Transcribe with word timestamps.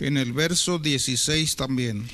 en 0.00 0.16
el 0.16 0.32
verso 0.32 0.78
16 0.78 1.56
también. 1.56 2.06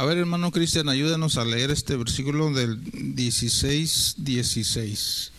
A 0.00 0.04
ver, 0.06 0.16
hermano 0.16 0.50
Cristian, 0.50 0.88
ayúdanos 0.88 1.36
a 1.36 1.44
leer 1.44 1.70
este 1.70 1.94
versículo 1.94 2.50
del 2.54 2.80
16, 3.14 4.14
16. 4.16 5.32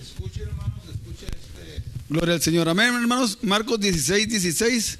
Escuchen, 0.00 0.48
hermanos, 0.48 0.80
escuchen 0.90 1.28
este. 1.28 1.82
Gloria 2.12 2.34
al 2.34 2.42
Señor. 2.42 2.68
Amén, 2.68 2.94
hermanos. 2.94 3.38
Marcos 3.40 3.80
16, 3.80 4.28
16. 4.28 4.98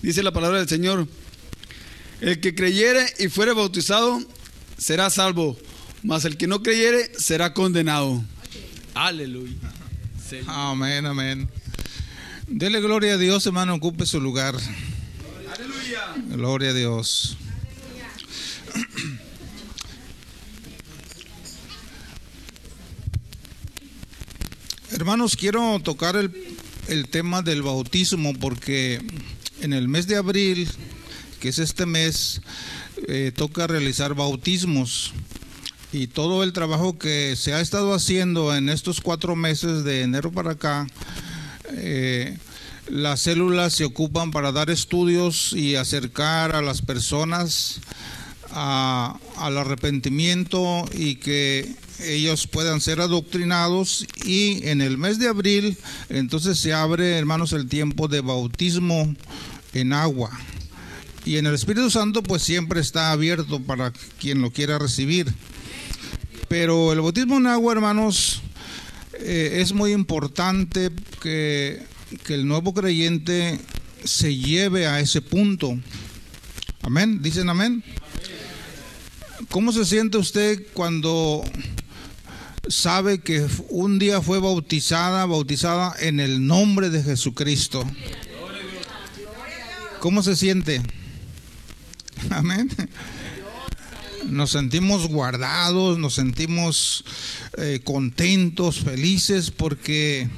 Dice 0.00 0.22
la 0.22 0.30
palabra 0.30 0.60
del 0.60 0.68
Señor. 0.68 1.08
El 2.20 2.38
que 2.38 2.54
creyere 2.54 3.04
y 3.18 3.26
fuere 3.26 3.52
bautizado 3.52 4.20
será 4.78 5.10
salvo, 5.10 5.58
mas 6.04 6.24
el 6.24 6.36
que 6.36 6.46
no 6.46 6.62
creyere 6.62 7.10
será 7.18 7.52
condenado. 7.52 8.22
Aleluya. 8.94 9.56
Amén, 10.46 11.06
amén. 11.06 11.48
Dele 12.46 12.80
gloria 12.80 13.14
a 13.14 13.18
Dios, 13.18 13.44
hermano, 13.46 13.74
ocupe 13.74 14.06
su 14.06 14.20
lugar. 14.20 14.54
Aleluya. 15.52 16.14
Gloria 16.28 16.70
a 16.70 16.74
Dios. 16.74 17.36
Hermanos, 25.06 25.36
quiero 25.36 25.78
tocar 25.78 26.16
el, 26.16 27.08
tema 27.08 27.40
del 27.40 27.62
bautismo 27.62 28.32
porque 28.40 29.00
en 29.60 29.72
el 29.72 29.86
mes 29.86 30.08
de 30.08 30.16
abril, 30.16 30.68
que 31.38 31.50
es 31.50 31.60
este 31.60 31.86
mes, 31.86 32.40
eh, 33.06 33.30
toca 33.32 33.68
realizar 33.68 34.14
bautismos. 34.14 35.12
Y 35.92 36.08
todo 36.08 36.42
el 36.42 36.52
trabajo 36.52 36.98
que 36.98 37.36
se 37.36 37.54
ha 37.54 37.60
estado 37.60 37.94
haciendo 37.94 38.52
en 38.52 38.68
estos 38.68 39.00
cuatro 39.00 39.36
meses 39.36 39.84
de 39.84 40.02
enero 40.02 40.32
para 40.32 40.50
acá, 40.50 40.88
eh, 41.74 42.36
las 42.88 43.20
células 43.20 43.74
se 43.74 43.84
ocupan 43.84 44.32
para 44.32 44.50
dar 44.50 44.70
estudios 44.70 45.52
y 45.52 45.76
acercar 45.76 46.56
a 46.56 46.62
las 46.62 46.82
personas 46.82 47.78
al 48.50 49.56
arrepentimiento 49.56 50.84
y 50.92 51.14
que 51.14 51.76
ellos 52.00 52.46
puedan 52.46 52.80
ser 52.80 53.00
adoctrinados 53.00 54.06
y 54.24 54.66
en 54.68 54.80
el 54.80 54.98
mes 54.98 55.18
de 55.18 55.28
abril 55.28 55.76
entonces 56.08 56.58
se 56.58 56.72
abre 56.72 57.18
hermanos 57.18 57.52
el 57.52 57.68
tiempo 57.68 58.08
de 58.08 58.20
bautismo 58.20 59.14
en 59.72 59.92
agua 59.92 60.30
y 61.24 61.36
en 61.36 61.46
el 61.46 61.54
Espíritu 61.54 61.90
Santo 61.90 62.22
pues 62.22 62.42
siempre 62.42 62.80
está 62.80 63.12
abierto 63.12 63.60
para 63.60 63.92
quien 64.18 64.42
lo 64.42 64.50
quiera 64.50 64.78
recibir 64.78 65.32
pero 66.48 66.92
el 66.92 67.00
bautismo 67.00 67.36
en 67.36 67.46
agua 67.46 67.72
hermanos 67.72 68.42
eh, 69.20 69.58
es 69.60 69.72
muy 69.72 69.92
importante 69.92 70.90
que 71.22 71.82
que 72.24 72.34
el 72.34 72.46
nuevo 72.46 72.72
creyente 72.72 73.58
se 74.04 74.36
lleve 74.36 74.86
a 74.86 75.00
ese 75.00 75.20
punto. 75.20 75.78
Amén. 76.82 77.20
¿Dicen 77.22 77.48
amén? 77.48 77.82
¿Cómo 79.50 79.72
se 79.72 79.84
siente 79.84 80.18
usted 80.18 80.66
cuando 80.72 81.44
sabe 82.68 83.20
que 83.20 83.46
un 83.68 83.98
día 83.98 84.20
fue 84.20 84.38
bautizada, 84.38 85.26
bautizada 85.26 85.94
en 86.00 86.20
el 86.20 86.46
nombre 86.46 86.90
de 86.90 87.02
Jesucristo? 87.02 87.84
¿Cómo 90.00 90.22
se 90.22 90.36
siente? 90.36 90.82
Amén. 92.30 92.68
Nos 94.28 94.50
sentimos 94.50 95.06
guardados, 95.08 95.98
nos 95.98 96.14
sentimos 96.14 97.04
eh, 97.58 97.80
contentos, 97.84 98.80
felices, 98.80 99.50
porque 99.50 100.28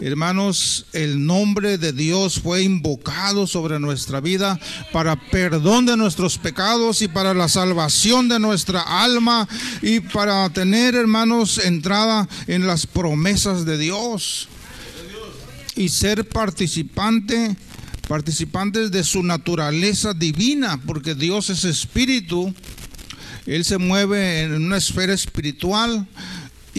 Hermanos, 0.00 0.86
el 0.94 1.26
nombre 1.26 1.76
de 1.76 1.92
Dios 1.92 2.40
fue 2.40 2.62
invocado 2.62 3.46
sobre 3.46 3.78
nuestra 3.78 4.20
vida 4.20 4.58
para 4.92 5.16
perdón 5.16 5.84
de 5.84 5.96
nuestros 5.96 6.38
pecados 6.38 7.02
y 7.02 7.08
para 7.08 7.34
la 7.34 7.48
salvación 7.48 8.28
de 8.28 8.38
nuestra 8.38 8.80
alma 8.80 9.46
y 9.82 10.00
para 10.00 10.48
tener, 10.50 10.94
hermanos, 10.94 11.58
entrada 11.58 12.26
en 12.46 12.66
las 12.66 12.86
promesas 12.86 13.66
de 13.66 13.76
Dios 13.76 14.48
y 15.76 15.90
ser 15.90 16.26
participante 16.26 17.56
participantes 18.08 18.90
de 18.90 19.04
su 19.04 19.22
naturaleza 19.22 20.14
divina, 20.14 20.80
porque 20.84 21.14
Dios 21.14 21.48
es 21.48 21.64
espíritu, 21.64 22.52
Él 23.46 23.64
se 23.64 23.78
mueve 23.78 24.42
en 24.42 24.54
una 24.54 24.78
esfera 24.78 25.12
espiritual, 25.12 26.08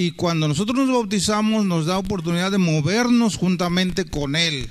y 0.01 0.11
cuando 0.11 0.47
nosotros 0.47 0.77
nos 0.77 0.89
bautizamos 0.89 1.63
nos 1.63 1.85
da 1.85 1.99
oportunidad 1.99 2.51
de 2.51 2.57
movernos 2.57 3.37
juntamente 3.37 4.05
con 4.05 4.35
Él. 4.35 4.67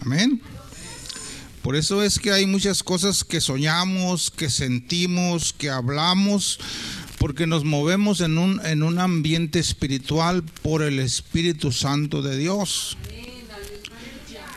Amén. 0.00 0.40
Por 1.60 1.74
eso 1.74 2.02
es 2.02 2.20
que 2.20 2.30
hay 2.30 2.46
muchas 2.46 2.84
cosas 2.84 3.24
que 3.24 3.40
soñamos, 3.40 4.30
que 4.30 4.48
sentimos, 4.48 5.52
que 5.52 5.70
hablamos, 5.70 6.60
porque 7.18 7.48
nos 7.48 7.64
movemos 7.64 8.20
en 8.20 8.38
un, 8.38 8.64
en 8.64 8.84
un 8.84 9.00
ambiente 9.00 9.58
espiritual 9.58 10.44
por 10.62 10.82
el 10.82 11.00
Espíritu 11.00 11.72
Santo 11.72 12.22
de 12.22 12.36
Dios. 12.36 12.96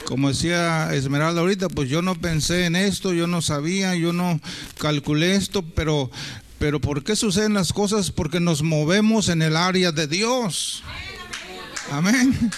Como 0.06 0.30
decía 0.30 0.94
Esmeralda 0.94 1.42
ahorita, 1.42 1.70
pues 1.70 1.90
yo 1.90 2.02
no 2.02 2.16
pensé 2.16 2.66
en 2.66 2.76
esto, 2.76 3.14
yo 3.14 3.26
no 3.26 3.42
sabía, 3.42 3.96
yo 3.96 4.14
no 4.14 4.40
calculé 4.78 5.36
esto, 5.36 5.64
pero 5.64 6.12
pero 6.60 6.82
¿por 6.82 7.04
qué 7.04 7.16
suceden 7.16 7.54
las 7.54 7.74
cosas? 7.74 8.12
Porque 8.12 8.40
nos 8.40 8.64
movemos 8.64 9.30
en 9.30 9.42
el 9.42 9.56
área 9.56 9.92
de 9.92 10.08
Dios. 10.08 10.84
Amén. 11.92 12.52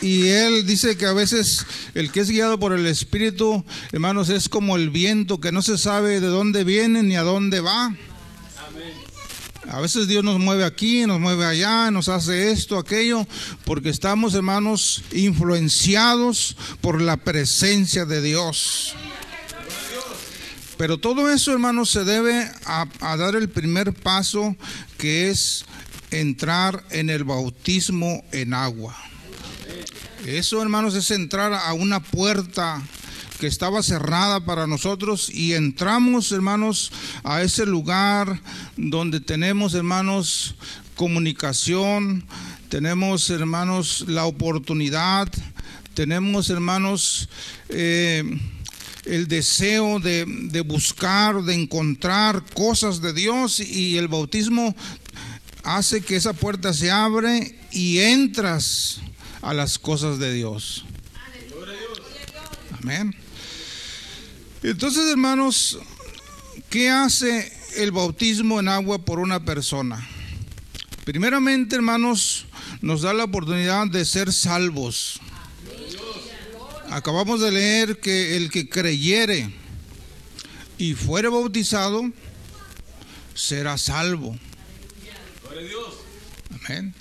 Y 0.00 0.28
él 0.28 0.66
dice 0.66 0.96
que 0.96 1.06
a 1.06 1.12
veces 1.12 1.64
el 1.94 2.10
que 2.10 2.20
es 2.20 2.30
guiado 2.30 2.58
por 2.58 2.72
el 2.72 2.86
Espíritu, 2.86 3.64
hermanos, 3.92 4.30
es 4.30 4.48
como 4.48 4.76
el 4.76 4.90
viento 4.90 5.40
que 5.40 5.52
no 5.52 5.62
se 5.62 5.78
sabe 5.78 6.20
de 6.20 6.26
dónde 6.26 6.64
viene 6.64 7.04
ni 7.04 7.14
a 7.14 7.22
dónde 7.22 7.60
va. 7.60 7.94
A 9.68 9.80
veces 9.80 10.08
Dios 10.08 10.24
nos 10.24 10.40
mueve 10.40 10.64
aquí, 10.64 11.06
nos 11.06 11.20
mueve 11.20 11.46
allá, 11.46 11.90
nos 11.92 12.08
hace 12.08 12.50
esto, 12.50 12.78
aquello, 12.78 13.26
porque 13.64 13.90
estamos, 13.90 14.34
hermanos, 14.34 15.04
influenciados 15.12 16.56
por 16.80 17.00
la 17.00 17.16
presencia 17.16 18.04
de 18.04 18.20
Dios. 18.20 18.94
Pero 20.82 20.98
todo 20.98 21.30
eso, 21.30 21.52
hermanos, 21.52 21.90
se 21.90 22.02
debe 22.02 22.50
a, 22.64 23.16
dar 23.16 23.36
el 23.36 23.48
primer 23.48 23.94
paso, 23.94 24.56
que 24.98 25.30
es 25.30 25.64
entrar 26.10 26.82
en 26.90 27.08
el 27.08 27.22
bautismo 27.22 28.24
en 28.32 28.52
agua. 28.52 28.96
Eso, 30.26 30.60
hermanos, 30.60 30.96
es 30.96 31.12
entrar 31.12 31.52
a 31.52 31.72
una 31.72 32.00
puerta 32.00 32.82
que 33.38 33.46
estaba 33.46 33.84
cerrada 33.84 34.44
para 34.44 34.66
nosotros 34.66 35.30
y 35.30 35.52
entramos, 35.52 36.32
hermanos, 36.32 36.90
a 37.22 37.42
ese 37.42 37.64
lugar 37.64 38.40
donde 38.76 39.20
tenemos, 39.20 39.74
hermanos, 39.74 40.56
comunicación, 40.96 42.24
tenemos, 42.68 43.30
hermanos, 43.30 44.04
la 44.08 44.24
oportunidad, 44.24 45.28
tenemos, 45.94 46.50
hermanos, 46.50 47.28
eh, 47.68 48.24
el 49.04 49.28
deseo 49.28 49.98
de, 50.00 50.24
de, 50.26 50.60
buscar, 50.60 51.42
de 51.42 51.54
encontrar 51.54 52.44
cosas 52.54 53.00
de 53.00 53.12
Dios 53.12 53.60
y 53.60 53.98
el 53.98 54.08
bautismo 54.08 54.74
hace 55.64 56.00
que 56.00 56.16
esa 56.16 56.32
puerta 56.32 56.72
se 56.72 56.90
abre 56.90 57.58
y 57.70 57.98
entras 57.98 59.00
a 59.40 59.54
las 59.54 59.78
cosas 59.78 60.18
de 60.18 60.32
Dios. 60.32 60.84
Amén. 62.80 63.14
Entonces, 64.62 65.10
hermanos, 65.10 65.78
¿qué 66.70 66.88
hace 66.88 67.52
el 67.76 67.90
bautismo 67.90 68.60
en 68.60 68.68
agua 68.68 68.98
por 68.98 69.18
una 69.18 69.44
persona? 69.44 70.06
Primeramente, 71.04 71.74
hermanos, 71.74 72.46
nos 72.80 73.02
da 73.02 73.12
la 73.12 73.24
oportunidad 73.24 73.88
de 73.88 74.04
ser 74.04 74.32
salvos. 74.32 75.20
Acabamos 76.92 77.40
de 77.40 77.50
leer 77.50 78.00
que 78.00 78.36
el 78.36 78.50
que 78.50 78.68
creyere 78.68 79.50
y 80.76 80.92
fuere 80.92 81.28
bautizado 81.28 82.02
será 83.34 83.78
salvo. 83.78 84.38
Amén. 86.50 86.94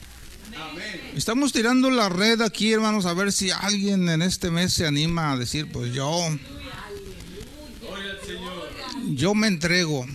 Estamos 1.14 1.52
tirando 1.52 1.90
la 1.90 2.08
red 2.08 2.42
aquí, 2.42 2.72
hermanos, 2.72 3.06
a 3.06 3.14
ver 3.14 3.34
si 3.34 3.52
alguien 3.52 4.08
en 4.08 4.22
este 4.22 4.50
mes 4.50 4.74
se 4.74 4.88
anima 4.88 5.34
a 5.34 5.38
decir, 5.38 5.70
pues 5.70 5.94
yo, 5.94 6.18
yo 9.10 9.36
me 9.36 9.48
entrego. 9.48 10.06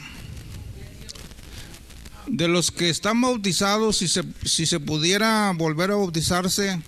De 2.27 2.49
los 2.49 2.71
que 2.71 2.89
están 2.89 3.21
bautizados, 3.21 3.99
si 3.99 4.09
se, 4.09 4.25
si 4.47 4.65
se 4.65 4.81
pudiera 4.81 5.53
volver 5.55 5.91
a 5.91 5.97
bautizarse, 5.97 6.81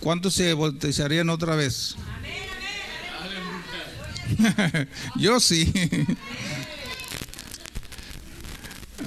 ¿Cuántos 0.00 0.32
se 0.34 0.54
bautizarían 0.54 1.28
otra 1.28 1.54
vez? 1.56 1.94
Yo 5.16 5.40
sí. 5.40 5.72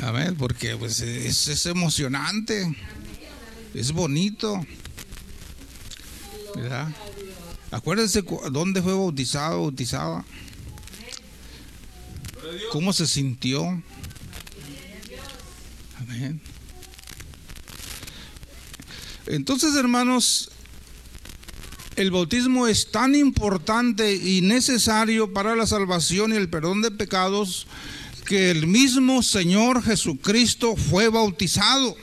A 0.01 0.11
ver, 0.11 0.33
porque 0.35 0.75
pues 0.75 0.99
es, 1.01 1.47
es 1.47 1.65
emocionante, 1.65 2.75
es 3.73 3.91
bonito. 3.91 4.65
¿Verdad? 6.55 6.89
Acuérdense 7.71 8.23
dónde 8.51 8.81
fue 8.81 8.93
bautizado, 8.93 9.61
bautizada. 9.61 10.25
¿Cómo 12.71 12.93
se 12.93 13.07
sintió? 13.07 13.81
Amén. 15.99 16.41
Entonces, 19.25 19.75
hermanos, 19.75 20.51
el 21.95 22.11
bautismo 22.11 22.67
es 22.67 22.91
tan 22.91 23.15
importante 23.15 24.15
y 24.15 24.41
necesario 24.41 25.31
para 25.33 25.55
la 25.55 25.67
salvación 25.67 26.33
y 26.33 26.37
el 26.37 26.49
perdón 26.49 26.81
de 26.81 26.91
pecados 26.91 27.67
que 28.25 28.49
el 28.51 28.67
mismo 28.67 29.21
Señor 29.21 29.83
Jesucristo 29.83 30.75
fue 30.75 31.09
bautizado. 31.09 31.95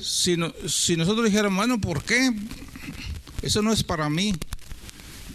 Si, 0.00 0.36
si 0.66 0.96
nosotros 0.96 1.26
dijéramos, 1.26 1.58
bueno, 1.58 1.80
¿por 1.80 2.02
qué? 2.02 2.32
Eso 3.42 3.62
no 3.62 3.72
es 3.72 3.82
para 3.82 4.08
mí. 4.08 4.34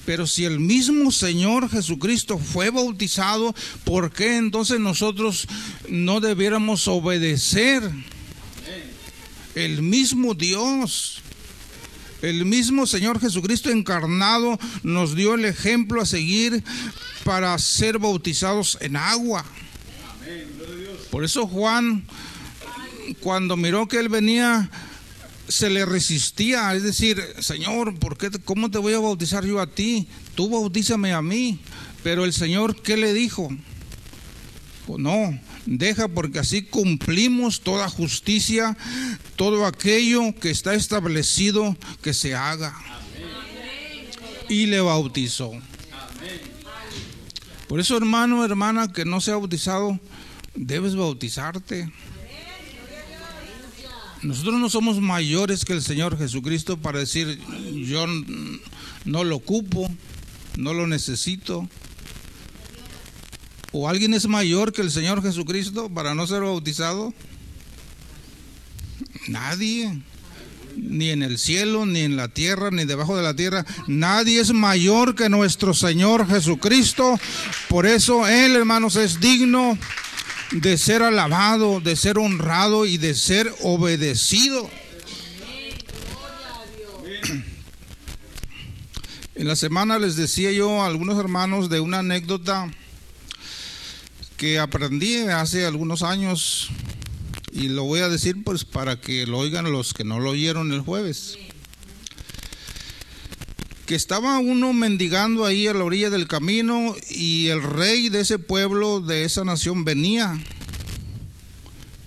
Pero 0.06 0.26
si 0.26 0.46
el 0.46 0.60
mismo 0.60 1.12
Señor 1.12 1.70
Jesucristo 1.70 2.38
fue 2.38 2.72
bautizado, 2.72 3.54
¿por 3.84 4.12
qué 4.12 4.38
entonces 4.38 4.80
nosotros 4.80 5.48
no 5.88 6.20
debiéramos 6.20 6.88
obedecer? 6.88 7.84
El 9.54 9.82
mismo 9.82 10.34
Dios, 10.34 11.21
el 12.22 12.46
mismo 12.46 12.88
Señor 12.88 13.20
Jesucristo 13.20 13.70
encarnado 13.70 14.60
nos 14.84 15.16
dio 15.16 15.34
el 15.34 15.46
ejemplo 15.46 16.02
a 16.02 16.06
seguir 16.06 16.64
para 17.24 17.58
ser 17.58 18.00
bautizados 18.00 18.78
en 18.82 18.96
agua. 18.96 19.46
Por 21.10 21.24
eso 21.26 21.48
Juan, 21.48 22.06
cuando 23.20 23.58
miró 23.58 23.88
que 23.88 24.00
él 24.00 24.10
venía, 24.10 24.70
se 25.48 25.70
le 25.70 25.86
resistía, 25.86 26.74
es 26.74 26.84
decir, 26.84 27.22
Señor, 27.40 28.00
¿por 28.00 28.18
qué, 28.18 28.32
¿cómo 28.46 28.72
te 28.72 28.78
voy 28.78 28.94
a 28.94 29.00
bautizar 29.00 29.46
yo 29.46 29.60
a 29.60 29.68
ti? 29.68 30.08
Tú 30.36 30.50
bautízame 30.50 31.14
a 31.14 31.22
mí. 31.22 31.60
Pero 32.04 32.26
el 32.26 32.34
Señor, 32.34 32.82
¿qué 32.82 32.98
le 32.98 33.14
dijo? 33.14 33.50
No, 34.98 35.40
deja 35.66 36.08
porque 36.08 36.40
así 36.40 36.64
cumplimos 36.64 37.62
toda 37.62 37.90
justicia, 37.90 38.78
todo 39.36 39.66
aquello 39.66 40.34
que 40.36 40.50
está 40.50 40.74
establecido 40.74 41.78
que 42.02 42.14
se 42.14 42.36
haga. 42.36 42.76
Y 44.50 44.66
le 44.66 44.82
bautizó. 44.82 45.52
Por 47.68 47.80
eso, 47.80 47.96
hermano, 47.96 48.44
hermana, 48.44 48.92
que 48.92 49.06
no 49.06 49.22
se 49.22 49.32
ha 49.32 49.36
bautizado, 49.36 49.98
debes 50.56 50.96
bautizarte. 50.96 51.90
Nosotros 54.24 54.56
no 54.60 54.70
somos 54.70 55.00
mayores 55.00 55.66
que 55.66 55.74
el 55.74 55.82
Señor 55.82 56.18
Jesucristo 56.18 56.78
para 56.78 57.00
decir, 57.00 57.40
yo 57.88 58.06
no 59.06 59.24
lo 59.24 59.38
ocupo, 59.38 59.90
no 60.58 60.74
lo 60.74 60.86
necesito. 60.86 61.68
¿O 63.72 63.88
alguien 63.88 64.14
es 64.14 64.28
mayor 64.28 64.74
que 64.74 64.82
el 64.82 64.92
Señor 64.92 65.22
Jesucristo 65.22 65.90
para 65.90 66.14
no 66.14 66.28
ser 66.28 66.42
bautizado? 66.42 67.14
Nadie. 69.28 70.02
Ni 70.76 71.10
en 71.10 71.22
el 71.22 71.38
cielo, 71.38 71.86
ni 71.86 72.02
en 72.02 72.16
la 72.16 72.30
tierra, 72.30 72.70
ni 72.72 72.86
debajo 72.86 73.16
de 73.16 73.24
la 73.24 73.36
tierra. 73.36 73.66
Nadie 73.88 74.40
es 74.40 74.52
mayor 74.52 75.16
que 75.16 75.30
nuestro 75.30 75.74
Señor 75.74 76.28
Jesucristo. 76.28 77.20
Por 77.70 77.86
eso 77.86 78.28
Él, 78.28 78.56
hermanos, 78.56 78.96
es 78.96 79.20
digno 79.20 79.78
de 80.52 80.78
ser 80.78 81.02
alabado, 81.02 81.80
de 81.80 81.96
ser 81.96 82.18
honrado 82.18 82.86
y 82.86 82.98
de 82.98 83.16
ser 83.16 83.54
obedecido. 83.62 84.70
En 89.36 89.48
la 89.48 89.56
semana 89.56 89.98
les 89.98 90.16
decía 90.16 90.52
yo 90.52 90.84
a 90.84 90.88
algunos 90.88 91.18
hermanos 91.18 91.70
de 91.70 91.80
una 91.80 92.00
anécdota 92.00 92.70
que 94.42 94.58
aprendí 94.58 95.18
hace 95.18 95.68
algunos 95.68 96.02
años 96.02 96.70
y 97.52 97.68
lo 97.68 97.84
voy 97.84 98.00
a 98.00 98.10
decir 98.10 98.44
pues 98.44 98.66
para 98.66 99.00
que 99.00 99.28
lo 99.28 99.38
oigan 99.38 99.72
los 99.72 99.94
que 99.94 100.04
no 100.04 100.20
lo 100.20 100.32
oyeron 100.32 100.72
el 100.72 100.82
jueves. 100.82 101.38
Que 103.86 103.94
estaba 103.94 104.40
uno 104.40 104.74
mendigando 104.74 105.46
ahí 105.46 105.68
a 105.68 105.76
la 105.76 105.84
orilla 105.84 106.10
del 106.10 106.28
camino 106.28 106.96
y 107.08 107.50
el 107.50 107.62
rey 107.62 108.10
de 108.10 108.22
ese 108.22 108.40
pueblo, 108.40 109.00
de 109.00 109.26
esa 109.26 109.44
nación, 109.44 109.86
venía 109.86 110.44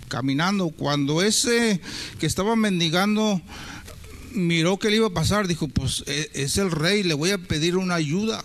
caminando. 0.09 0.71
Cuando 0.71 1.23
ese 1.23 1.81
que 2.19 2.27
estaba 2.27 2.57
mendigando 2.57 3.43
miró 4.33 4.81
que 4.81 4.91
le 4.91 4.97
iba 4.97 5.07
a 5.07 5.15
pasar, 5.15 5.47
dijo, 5.47 5.69
pues 5.69 6.03
e, 6.09 6.33
es 6.35 6.59
el 6.59 6.73
rey, 6.73 7.05
le 7.05 7.15
voy 7.15 7.31
a 7.31 7.39
pedir 7.39 7.77
una 7.77 7.95
ayuda. 7.95 8.43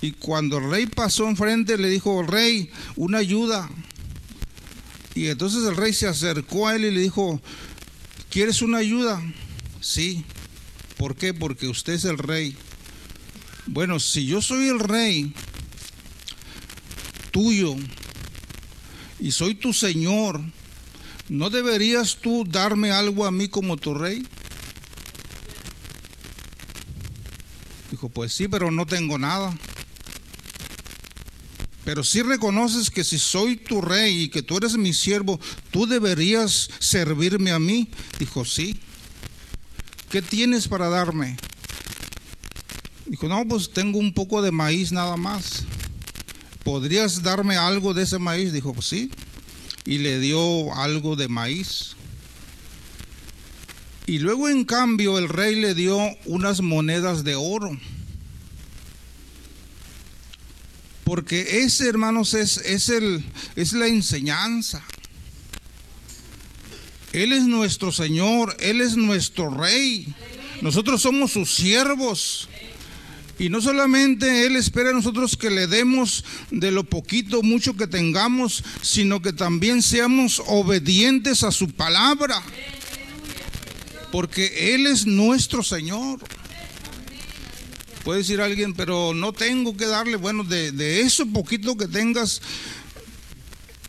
Y 0.00 0.12
cuando 0.12 0.58
el 0.58 0.70
rey 0.70 0.86
pasó 0.86 1.28
enfrente, 1.28 1.76
le 1.76 1.88
dijo, 1.88 2.22
rey, 2.22 2.70
una 2.96 3.18
ayuda. 3.18 3.68
Y 5.14 5.26
entonces 5.26 5.64
el 5.64 5.76
rey 5.76 5.92
se 5.92 6.06
acercó 6.06 6.68
a 6.68 6.76
él 6.76 6.84
y 6.84 6.90
le 6.92 7.00
dijo, 7.00 7.40
¿quieres 8.30 8.62
una 8.62 8.78
ayuda? 8.78 9.20
Sí. 9.80 10.24
¿Por 10.96 11.16
qué? 11.16 11.34
Porque 11.34 11.66
usted 11.66 11.94
es 11.94 12.04
el 12.04 12.18
rey. 12.18 12.56
Bueno, 13.66 13.98
si 13.98 14.26
yo 14.26 14.40
soy 14.40 14.68
el 14.68 14.78
rey 14.78 15.32
tuyo 17.32 17.74
y 19.20 19.32
soy 19.32 19.54
tu 19.54 19.72
señor, 19.72 20.40
¿no 21.28 21.50
deberías 21.50 22.16
tú 22.16 22.44
darme 22.48 22.92
algo 22.92 23.26
a 23.26 23.30
mí 23.30 23.48
como 23.48 23.76
tu 23.76 23.94
rey? 23.94 24.26
Dijo, 27.90 28.08
pues 28.08 28.32
sí, 28.32 28.48
pero 28.48 28.70
no 28.70 28.86
tengo 28.86 29.18
nada. 29.18 29.56
Pero 31.88 32.04
si 32.04 32.20
reconoces 32.20 32.90
que 32.90 33.02
si 33.02 33.18
soy 33.18 33.56
tu 33.56 33.80
rey 33.80 34.24
y 34.24 34.28
que 34.28 34.42
tú 34.42 34.58
eres 34.58 34.76
mi 34.76 34.92
siervo, 34.92 35.40
tú 35.70 35.86
deberías 35.86 36.68
servirme 36.80 37.50
a 37.50 37.58
mí. 37.58 37.88
Dijo, 38.18 38.44
sí. 38.44 38.78
¿Qué 40.10 40.20
tienes 40.20 40.68
para 40.68 40.90
darme? 40.90 41.38
Dijo, 43.06 43.26
no, 43.26 43.42
pues 43.48 43.72
tengo 43.72 43.98
un 43.98 44.12
poco 44.12 44.42
de 44.42 44.50
maíz 44.50 44.92
nada 44.92 45.16
más. 45.16 45.64
¿Podrías 46.62 47.22
darme 47.22 47.56
algo 47.56 47.94
de 47.94 48.02
ese 48.02 48.18
maíz? 48.18 48.52
Dijo, 48.52 48.74
pues 48.74 48.84
sí. 48.84 49.10
Y 49.86 49.96
le 49.96 50.20
dio 50.20 50.74
algo 50.74 51.16
de 51.16 51.28
maíz. 51.28 51.96
Y 54.04 54.18
luego 54.18 54.50
en 54.50 54.66
cambio 54.66 55.16
el 55.16 55.30
rey 55.30 55.58
le 55.58 55.74
dio 55.74 55.98
unas 56.26 56.60
monedas 56.60 57.24
de 57.24 57.34
oro. 57.34 57.70
Porque 61.08 61.62
ese, 61.64 61.88
hermanos, 61.88 62.34
es, 62.34 62.58
es, 62.58 62.90
el, 62.90 63.24
es 63.56 63.72
la 63.72 63.86
enseñanza. 63.86 64.84
Él 67.14 67.32
es 67.32 67.44
nuestro 67.44 67.92
Señor, 67.92 68.54
Él 68.60 68.82
es 68.82 68.94
nuestro 68.94 69.48
Rey. 69.48 70.14
Nosotros 70.60 71.00
somos 71.00 71.32
sus 71.32 71.54
siervos. 71.54 72.50
Y 73.38 73.48
no 73.48 73.62
solamente 73.62 74.44
Él 74.44 74.56
espera 74.56 74.90
a 74.90 74.92
nosotros 74.92 75.34
que 75.38 75.48
le 75.48 75.66
demos 75.66 76.26
de 76.50 76.72
lo 76.72 76.84
poquito, 76.84 77.42
mucho 77.42 77.74
que 77.74 77.86
tengamos, 77.86 78.62
sino 78.82 79.22
que 79.22 79.32
también 79.32 79.82
seamos 79.82 80.42
obedientes 80.46 81.42
a 81.42 81.52
su 81.52 81.70
palabra. 81.70 82.42
Porque 84.12 84.74
Él 84.74 84.86
es 84.86 85.06
nuestro 85.06 85.62
Señor. 85.62 86.20
Puede 88.08 88.20
decir 88.20 88.40
alguien, 88.40 88.72
pero 88.72 89.12
no 89.12 89.34
tengo 89.34 89.76
que 89.76 89.84
darle, 89.84 90.16
bueno, 90.16 90.42
de, 90.42 91.02
eso 91.02 91.26
poquito 91.26 91.76
que 91.76 91.86
tengas, 91.86 92.40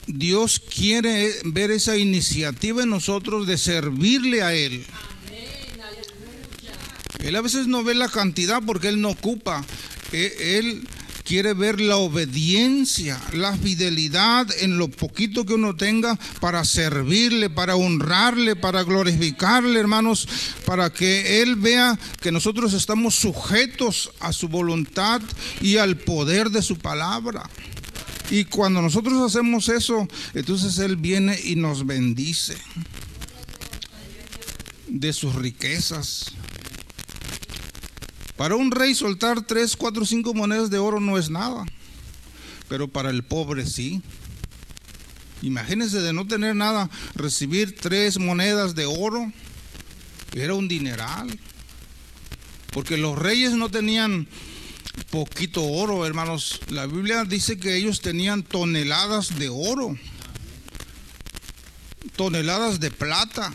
Dios 0.07 0.59
quiere 0.59 1.33
ver 1.45 1.71
esa 1.71 1.95
iniciativa 1.95 2.83
en 2.83 2.89
nosotros 2.89 3.47
de 3.47 3.57
servirle 3.57 4.41
a 4.41 4.53
Él. 4.53 4.85
Él 7.19 7.33
a 7.33 7.39
veces 7.39 7.67
no 7.67 7.81
ve 7.85 7.95
la 7.95 8.09
cantidad 8.09 8.61
porque 8.61 8.89
Él 8.89 8.99
no 8.99 9.11
ocupa. 9.11 9.63
E, 10.11 10.57
él 10.59 10.85
quiere 11.29 11.53
ver 11.53 11.79
la 11.79 11.97
obediencia, 11.97 13.21
la 13.33 13.55
fidelidad 13.55 14.47
en 14.61 14.79
lo 14.79 14.87
poquito 14.89 15.45
que 15.45 15.53
uno 15.53 15.75
tenga 15.75 16.17
para 16.41 16.65
servirle, 16.65 17.51
para 17.51 17.75
honrarle, 17.75 18.55
para 18.55 18.81
glorificarle, 18.81 19.79
hermanos, 19.79 20.27
para 20.65 20.91
que 20.91 21.43
Él 21.43 21.55
vea 21.55 21.99
que 22.19 22.31
nosotros 22.31 22.73
estamos 22.73 23.13
sujetos 23.13 24.09
a 24.19 24.33
su 24.33 24.47
voluntad 24.47 25.21
y 25.61 25.77
al 25.77 25.97
poder 25.97 26.49
de 26.49 26.63
su 26.63 26.79
palabra. 26.79 27.47
Y 28.31 28.45
cuando 28.45 28.81
nosotros 28.81 29.21
hacemos 29.21 29.69
eso, 29.69 30.07
entonces 30.33 30.79
Él 30.79 30.95
viene 30.95 31.39
y 31.43 31.55
nos 31.55 31.85
bendice. 31.85 32.57
de 34.87 35.13
sus 35.13 35.35
riquezas. 35.35 36.33
Para 38.39 38.55
un 38.55 38.71
rey 38.71 38.95
soltar 38.95 39.41
tres, 39.41 39.75
cuatro, 39.75 40.05
cinco 40.05 40.33
monedas 40.33 40.69
de 40.69 40.77
oro 40.77 41.01
no 41.01 41.17
es 41.17 41.29
nada, 41.29 41.65
pero 42.69 42.87
para 42.87 43.09
el 43.09 43.21
pobre 43.21 43.65
sí. 43.65 44.01
Imagínense 45.41 45.99
de 45.99 46.13
no 46.13 46.25
tener 46.25 46.55
nada, 46.55 46.89
recibir 47.15 47.75
tres 47.75 48.17
monedas 48.17 48.75
de 48.75 48.85
oro, 48.85 49.29
era 50.31 50.53
un 50.53 50.69
dineral. 50.69 51.37
Porque 52.71 52.95
los 52.95 53.19
reyes 53.19 53.51
no 53.55 53.67
tenían 53.67 54.29
poquito 55.09 55.61
oro, 55.65 56.05
hermanos. 56.05 56.61
La 56.69 56.85
Biblia 56.85 57.25
dice 57.25 57.59
que 57.59 57.75
ellos 57.75 57.99
tenían 57.99 58.43
toneladas 58.43 59.37
de 59.37 59.49
oro, 59.49 59.97
toneladas 62.15 62.79
de 62.79 62.89
plata. 62.89 63.53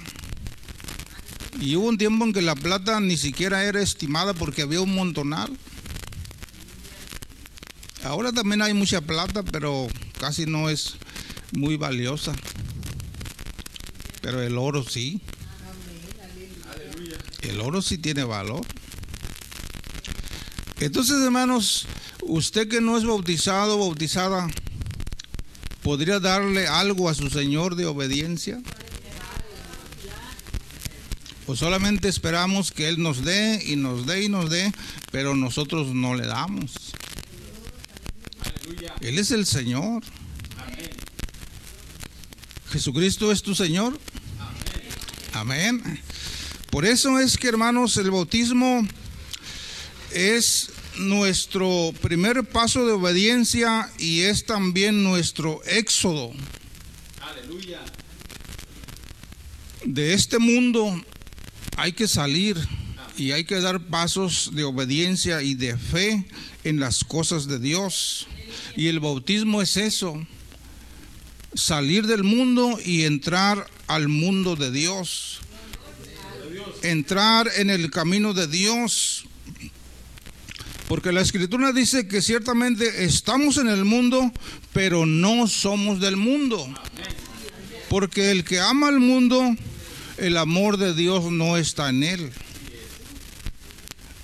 Y 1.60 1.76
hubo 1.76 1.88
un 1.88 1.98
tiempo 1.98 2.24
en 2.24 2.32
que 2.32 2.42
la 2.42 2.54
plata 2.54 3.00
ni 3.00 3.16
siquiera 3.16 3.64
era 3.64 3.80
estimada 3.80 4.34
porque 4.34 4.62
había 4.62 4.80
un 4.80 4.94
montonal. 4.94 5.56
Ahora 8.02 8.32
también 8.32 8.60
hay 8.60 8.74
mucha 8.74 9.00
plata, 9.00 9.42
pero 9.42 9.88
casi 10.20 10.46
no 10.46 10.68
es 10.68 10.96
muy 11.52 11.76
valiosa. 11.76 12.34
Pero 14.20 14.42
el 14.42 14.58
oro 14.58 14.84
sí. 14.84 15.20
El 17.40 17.60
oro 17.60 17.82
sí 17.82 17.98
tiene 17.98 18.24
valor. 18.24 18.64
Entonces, 20.80 21.20
hermanos, 21.22 21.86
usted 22.22 22.68
que 22.68 22.80
no 22.80 22.98
es 22.98 23.04
bautizado, 23.04 23.78
bautizada, 23.78 24.48
¿podría 25.82 26.20
darle 26.20 26.66
algo 26.66 27.08
a 27.08 27.14
su 27.14 27.30
Señor 27.30 27.76
de 27.76 27.86
obediencia? 27.86 28.60
¿O 31.46 31.54
solamente 31.54 32.08
esperamos 32.08 32.72
que 32.72 32.88
Él 32.88 33.02
nos 33.02 33.24
dé 33.24 33.62
y 33.66 33.76
nos 33.76 34.06
dé 34.06 34.24
y 34.24 34.28
nos 34.28 34.48
dé, 34.48 34.72
pero 35.10 35.36
nosotros 35.36 35.88
no 35.88 36.14
le 36.14 36.26
damos? 36.26 36.72
Él 39.00 39.18
es 39.18 39.30
el 39.30 39.44
Señor. 39.44 40.02
Jesucristo 42.70 43.30
es 43.30 43.42
tu 43.42 43.54
Señor. 43.54 43.98
Amén. 45.34 45.82
Por 46.70 46.86
eso 46.86 47.18
es 47.18 47.36
que, 47.36 47.48
hermanos, 47.48 47.96
el 47.98 48.10
bautismo 48.10 48.86
es 50.12 50.70
nuestro 50.96 51.92
primer 52.00 52.44
paso 52.44 52.86
de 52.86 52.92
obediencia 52.92 53.90
y 53.98 54.20
es 54.20 54.46
también 54.46 55.04
nuestro 55.04 55.62
éxodo. 55.66 56.32
Aleluya. 57.20 57.80
De 59.84 60.14
este 60.14 60.38
mundo 60.38 61.00
hay 61.76 61.92
que 61.92 62.08
salir 62.08 62.56
y 63.16 63.32
hay 63.32 63.44
que 63.44 63.60
dar 63.60 63.80
pasos 63.80 64.50
de 64.54 64.64
obediencia 64.64 65.42
y 65.42 65.54
de 65.54 65.76
fe 65.76 66.26
en 66.64 66.80
las 66.80 67.04
cosas 67.04 67.46
de 67.46 67.58
Dios. 67.58 68.26
Y 68.76 68.88
el 68.88 69.00
bautismo 69.00 69.62
es 69.62 69.76
eso, 69.76 70.26
salir 71.54 72.06
del 72.06 72.24
mundo 72.24 72.78
y 72.84 73.04
entrar 73.04 73.66
al 73.86 74.08
mundo 74.08 74.56
de 74.56 74.70
Dios. 74.70 75.40
Entrar 76.82 77.50
en 77.56 77.70
el 77.70 77.90
camino 77.90 78.34
de 78.34 78.46
Dios. 78.46 79.26
Porque 80.88 81.12
la 81.12 81.22
escritura 81.22 81.72
dice 81.72 82.06
que 82.06 82.20
ciertamente 82.20 83.04
estamos 83.04 83.56
en 83.56 83.68
el 83.68 83.84
mundo, 83.84 84.30
pero 84.72 85.06
no 85.06 85.46
somos 85.46 85.98
del 86.00 86.16
mundo. 86.16 86.66
Porque 87.88 88.30
el 88.30 88.44
que 88.44 88.60
ama 88.60 88.88
al 88.88 89.00
mundo, 89.00 89.56
el 90.18 90.36
amor 90.36 90.76
de 90.76 90.94
Dios 90.94 91.24
no 91.30 91.56
está 91.56 91.88
en 91.88 92.02
él. 92.02 92.32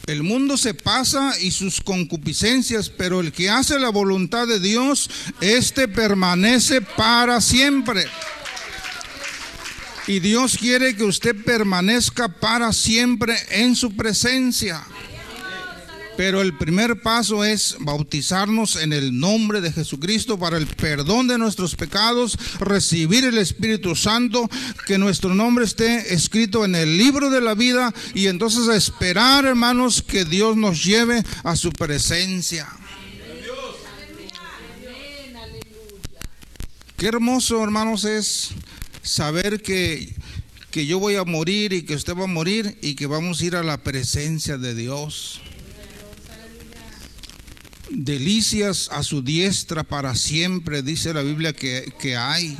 El 0.06 0.22
mundo 0.22 0.56
se 0.56 0.74
pasa 0.74 1.38
y 1.40 1.52
sus 1.52 1.80
concupiscencias, 1.80 2.88
pero 2.90 3.20
el 3.20 3.32
que 3.32 3.48
hace 3.48 3.78
la 3.78 3.90
voluntad 3.90 4.46
de 4.46 4.58
Dios, 4.58 5.08
éste 5.40 5.86
permanece 5.86 6.80
para 6.80 7.40
siempre. 7.40 8.06
Y 10.06 10.18
Dios 10.18 10.56
quiere 10.58 10.96
que 10.96 11.04
usted 11.04 11.36
permanezca 11.44 12.28
para 12.28 12.72
siempre 12.72 13.36
en 13.50 13.76
su 13.76 13.94
presencia. 13.94 14.84
Pero 16.20 16.42
el 16.42 16.54
primer 16.54 17.00
paso 17.00 17.46
es 17.46 17.76
bautizarnos 17.80 18.76
en 18.76 18.92
el 18.92 19.18
nombre 19.18 19.62
de 19.62 19.72
Jesucristo 19.72 20.38
para 20.38 20.58
el 20.58 20.66
perdón 20.66 21.28
de 21.28 21.38
nuestros 21.38 21.76
pecados, 21.76 22.36
recibir 22.58 23.24
el 23.24 23.38
Espíritu 23.38 23.96
Santo, 23.96 24.46
que 24.86 24.98
nuestro 24.98 25.34
nombre 25.34 25.64
esté 25.64 26.12
escrito 26.12 26.66
en 26.66 26.74
el 26.74 26.98
libro 26.98 27.30
de 27.30 27.40
la 27.40 27.54
vida 27.54 27.94
y 28.12 28.26
entonces 28.26 28.68
esperar, 28.68 29.46
hermanos, 29.46 30.02
que 30.02 30.26
Dios 30.26 30.58
nos 30.58 30.84
lleve 30.84 31.24
a 31.42 31.56
su 31.56 31.72
presencia. 31.72 32.68
Qué 36.98 37.06
hermoso, 37.06 37.64
hermanos, 37.64 38.04
es 38.04 38.50
saber 39.00 39.62
que, 39.62 40.14
que 40.70 40.84
yo 40.84 40.98
voy 40.98 41.16
a 41.16 41.24
morir 41.24 41.72
y 41.72 41.86
que 41.86 41.94
usted 41.94 42.14
va 42.14 42.24
a 42.24 42.26
morir 42.26 42.76
y 42.82 42.94
que 42.94 43.06
vamos 43.06 43.40
a 43.40 43.44
ir 43.46 43.56
a 43.56 43.62
la 43.62 43.78
presencia 43.78 44.58
de 44.58 44.74
Dios 44.74 45.40
delicias 47.90 48.88
a 48.92 49.02
su 49.02 49.22
diestra 49.22 49.84
para 49.84 50.14
siempre, 50.14 50.82
dice 50.82 51.12
la 51.12 51.22
Biblia 51.22 51.52
que, 51.52 51.92
que, 52.00 52.16
hay. 52.16 52.56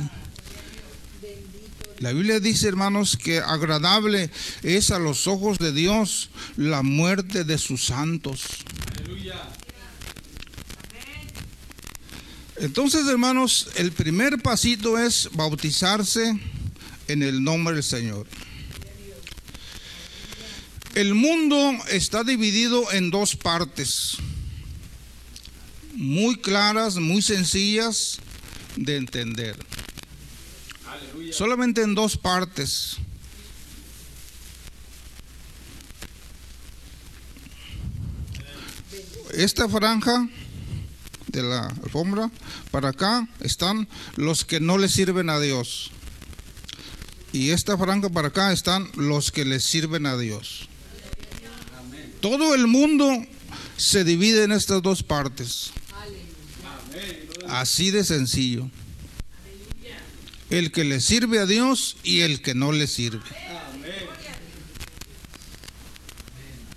La 1.99 2.11
Biblia 2.11 2.39
dice, 2.39 2.67
hermanos, 2.67 3.17
que 3.17 3.39
agradable 3.39 4.29
es 4.63 4.91
a 4.91 4.99
los 4.99 5.27
ojos 5.27 5.57
de 5.57 5.71
Dios 5.71 6.29
la 6.57 6.83
muerte 6.83 7.43
de 7.43 7.57
sus 7.57 7.85
santos. 7.85 8.41
Entonces, 12.57 13.07
hermanos, 13.07 13.69
el 13.75 13.91
primer 13.91 14.39
pasito 14.41 14.99
es 14.99 15.29
bautizarse 15.33 16.39
en 17.07 17.23
el 17.23 17.43
nombre 17.43 17.73
del 17.75 17.83
Señor. 17.83 18.27
El 20.93 21.13
mundo 21.15 21.73
está 21.89 22.23
dividido 22.23 22.91
en 22.91 23.11
dos 23.11 23.35
partes 23.35 24.17
muy 25.93 26.35
claras, 26.37 26.97
muy 26.97 27.21
sencillas 27.21 28.19
de 28.75 28.97
entender. 28.97 29.57
Solamente 31.31 31.81
en 31.81 31.95
dos 31.95 32.17
partes. 32.17 32.97
Esta 39.33 39.69
franja 39.69 40.27
de 41.27 41.41
la 41.41 41.67
alfombra, 41.83 42.29
para 42.71 42.89
acá 42.89 43.27
están 43.39 43.87
los 44.17 44.43
que 44.43 44.59
no 44.59 44.77
le 44.77 44.89
sirven 44.89 45.29
a 45.29 45.39
Dios. 45.39 45.91
Y 47.31 47.51
esta 47.51 47.77
franja 47.77 48.09
para 48.09 48.27
acá 48.27 48.51
están 48.51 48.89
los 48.95 49.31
que 49.31 49.45
le 49.45 49.61
sirven 49.61 50.05
a 50.05 50.17
Dios. 50.17 50.67
Todo 52.19 52.53
el 52.53 52.67
mundo 52.67 53.09
se 53.77 54.03
divide 54.03 54.43
en 54.43 54.51
estas 54.51 54.81
dos 54.81 55.01
partes. 55.01 55.71
Así 57.51 57.91
de 57.91 58.05
sencillo. 58.05 58.69
El 60.49 60.71
que 60.71 60.85
le 60.85 61.01
sirve 61.01 61.37
a 61.39 61.45
Dios 61.45 61.97
y 62.03 62.21
el 62.21 62.41
que 62.41 62.55
no 62.55 62.71
le 62.71 62.87
sirve. 62.87 63.21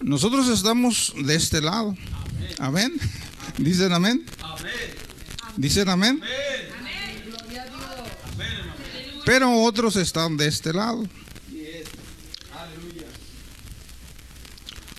Nosotros 0.01 0.49
estamos 0.49 1.15
de 1.17 1.37
este 1.37 1.61
lado. 1.61 1.97
Amén. 2.59 2.93
Dicen 3.59 3.93
amén. 3.93 4.27
Dicen 5.57 5.89
amén. 5.89 6.21
Pero 9.25 9.63
otros 9.63 9.95
están 9.95 10.37
de 10.37 10.49
este 10.49 10.73
lado. 10.73 11.09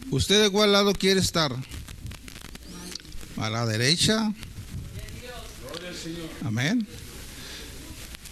¿Usted 0.09 0.41
de 0.41 0.49
cuál 0.49 0.71
lado 0.71 0.93
quiere 0.93 1.19
estar? 1.19 1.53
¿A 3.35 3.49
la 3.49 3.65
derecha? 3.65 4.33
Amén. 6.43 6.87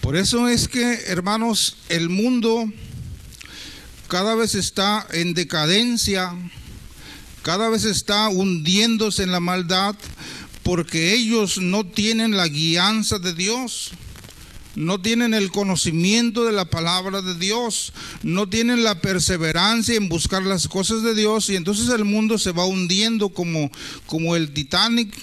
Por 0.02 0.16
eso 0.16 0.48
es 0.48 0.68
que, 0.68 0.94
hermanos, 1.08 1.78
el 1.90 2.10
mundo 2.10 2.72
cada 4.08 4.36
vez 4.36 4.54
está 4.54 5.08
en 5.12 5.34
decadencia, 5.34 6.36
cada 7.42 7.70
vez 7.70 7.86
está 7.86 8.30
hundiéndose 8.30 9.24
en 9.24 9.32
la 9.32 9.40
maldad, 9.40 9.96
porque 10.62 11.14
ellos 11.14 11.58
no 11.58 11.86
tienen 11.86 12.38
la 12.38 12.48
guianza 12.48 13.18
de 13.18 13.34
Dios, 13.34 13.92
no 14.76 15.02
tienen 15.02 15.34
el 15.34 15.52
conocimiento 15.52 16.46
de 16.46 16.52
la 16.52 16.66
palabra 16.66 17.22
de 17.22 17.36
Dios, 17.36 17.94
no 18.22 18.48
tienen 18.48 18.84
la 18.84 19.02
perseverancia 19.02 19.96
en 19.96 20.10
buscar 20.10 20.44
las 20.44 20.68
cosas 20.68 21.02
de 21.02 21.16
Dios, 21.16 21.50
y 21.50 21.56
entonces 21.56 21.90
el 21.90 22.06
mundo 22.06 22.38
se 22.38 22.52
va 22.52 22.66
hundiendo 22.66 23.30
como, 23.30 23.72
como 24.06 24.36
el 24.36 24.54
Titanic 24.54 25.14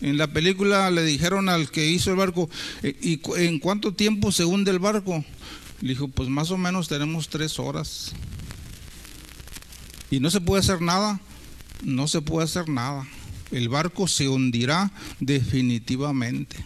en 0.00 0.16
la 0.16 0.28
película 0.28 0.90
le 0.90 1.04
dijeron 1.04 1.48
al 1.48 1.70
que 1.70 1.86
hizo 1.86 2.10
el 2.10 2.16
barco, 2.16 2.48
eh, 2.82 2.96
¿y 3.02 3.20
en 3.36 3.58
cuánto 3.58 3.94
tiempo 3.94 4.32
se 4.32 4.44
hunde 4.44 4.70
el 4.70 4.78
barco? 4.78 5.24
Le 5.80 5.90
dijo, 5.90 6.08
pues 6.08 6.28
más 6.28 6.50
o 6.50 6.58
menos 6.58 6.88
tenemos 6.88 7.28
tres 7.28 7.58
horas. 7.58 8.12
y 10.10 10.20
no 10.20 10.30
se 10.30 10.40
puede 10.40 10.60
hacer 10.60 10.80
nada, 10.80 11.20
no 11.84 12.08
se 12.08 12.20
puede 12.20 12.44
hacer 12.44 12.68
nada. 12.68 13.06
El 13.50 13.68
barco 13.68 14.08
se 14.08 14.28
hundirá 14.28 14.90
definitivamente. 15.18 16.56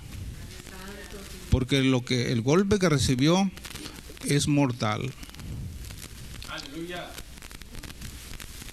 Porque 1.51 1.83
lo 1.83 2.05
que 2.05 2.33
el 2.33 2.43
golpe 2.43 2.79
que 2.79 2.89
recibió 2.89 3.51
es 4.25 4.49
mortal. 4.49 5.13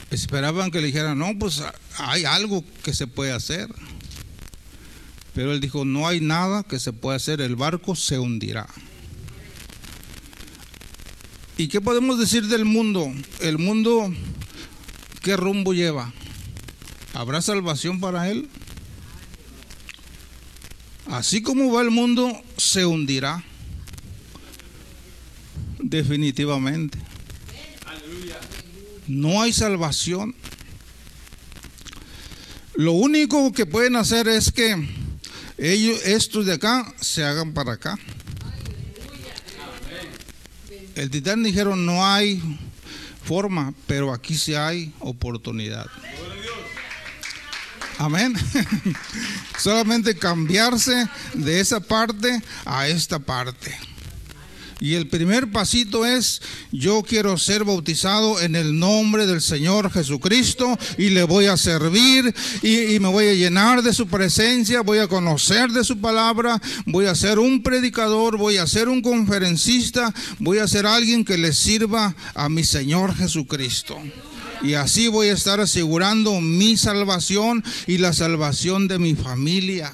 Esperaban 0.10 0.72
que 0.72 0.82
le 0.82 0.88
dijeran, 0.88 1.18
no, 1.18 1.38
pues 1.39 1.63
hay 1.98 2.25
algo 2.25 2.63
que 2.84 2.94
se 2.94 3.08
puede 3.08 3.32
hacer. 3.32 3.70
Pero 5.33 5.53
él 5.53 5.61
dijo, 5.61 5.85
no 5.85 6.07
hay 6.07 6.19
nada 6.19 6.63
que 6.63 6.79
se 6.79 6.91
pueda 6.91 7.15
hacer, 7.15 7.41
el 7.41 7.55
barco 7.55 7.95
se 7.95 8.19
hundirá. 8.19 8.67
¿Y 11.57 11.67
qué 11.67 11.79
podemos 11.79 12.19
decir 12.19 12.47
del 12.47 12.65
mundo? 12.65 13.13
El 13.39 13.57
mundo, 13.57 14.11
¿qué 15.21 15.38
rumbo 15.38 15.73
lleva? 15.73 16.11
¿Habrá 17.13 17.41
salvación 17.41 18.00
para 18.00 18.29
él? 18.29 18.50
Así 21.07 21.41
como 21.41 21.71
va 21.71 21.81
el 21.81 21.91
mundo, 21.91 22.41
se 22.57 22.85
hundirá. 22.85 23.43
Definitivamente. 25.79 26.97
No 29.07 29.41
hay 29.41 29.51
salvación. 29.53 30.35
Lo 32.75 32.93
único 32.93 33.51
que 33.51 33.65
pueden 33.65 33.97
hacer 33.97 34.27
es 34.27 34.51
que 34.51 34.88
ellos, 35.62 36.01
estos 36.06 36.48
de 36.48 36.53
acá, 36.53 36.91
se 37.00 37.24
hagan 37.24 37.53
para 37.53 37.74
acá. 37.74 37.98
El 40.96 41.12
titán 41.12 41.44
dijeron 41.44 41.86
no 41.86 42.06
hay 42.06 42.41
forma, 43.24 43.74
pero 43.86 44.12
aquí 44.12 44.36
sí 44.36 44.56
hay 44.56 44.91
oportunidad. 45.00 45.86
Amén. 48.00 48.34
Solamente 49.60 50.18
cambiarse 50.18 51.08
de 51.36 51.60
esa 51.60 51.80
parte 51.80 52.41
a 52.65 52.88
esta 52.88 53.20
parte. 53.20 53.77
Y 54.81 54.95
el 54.95 55.07
primer 55.07 55.51
pasito 55.51 56.07
es, 56.07 56.41
yo 56.71 57.03
quiero 57.03 57.38
ser 57.38 57.63
bautizado 57.63 58.41
en 58.41 58.55
el 58.55 58.79
nombre 58.79 59.27
del 59.27 59.39
Señor 59.39 59.91
Jesucristo 59.91 60.75
y 60.97 61.11
le 61.11 61.21
voy 61.21 61.45
a 61.45 61.55
servir 61.55 62.33
y, 62.63 63.00
me 63.00 63.07
voy 63.07 63.27
a 63.27 63.33
llenar 63.35 63.83
de 63.83 63.93
su 63.93 64.07
presencia, 64.07 64.81
voy 64.81 64.97
a 64.97 65.07
conocer 65.07 65.69
de 65.69 65.83
su 65.83 66.01
palabra, 66.01 66.59
voy 66.88 67.05
a 67.05 67.13
ser 67.13 67.38
un 67.38 67.61
predicador, 67.61 68.38
voy 68.38 68.57
a 68.57 68.65
ser 68.65 68.89
un 68.89 69.03
conferencista, 69.03 70.11
voy 70.39 70.57
a 70.57 70.67
ser 70.67 70.88
alguien 70.88 71.25
que 71.25 71.38
le 71.38 71.53
sirva 71.53 72.15
a 72.33 72.50
mi 72.50 72.63
Señor 72.63 73.15
Jesucristo. 73.15 74.00
Y 74.63 74.73
así 74.73 75.09
voy 75.09 75.27
a 75.27 75.33
estar 75.33 75.59
asegurando 75.59 76.41
mi 76.41 76.75
salvación 76.75 77.63
y 77.85 78.00
la 78.00 78.13
salvación 78.13 78.88
de 78.88 78.97
mi 78.97 79.13
familia. 79.13 79.93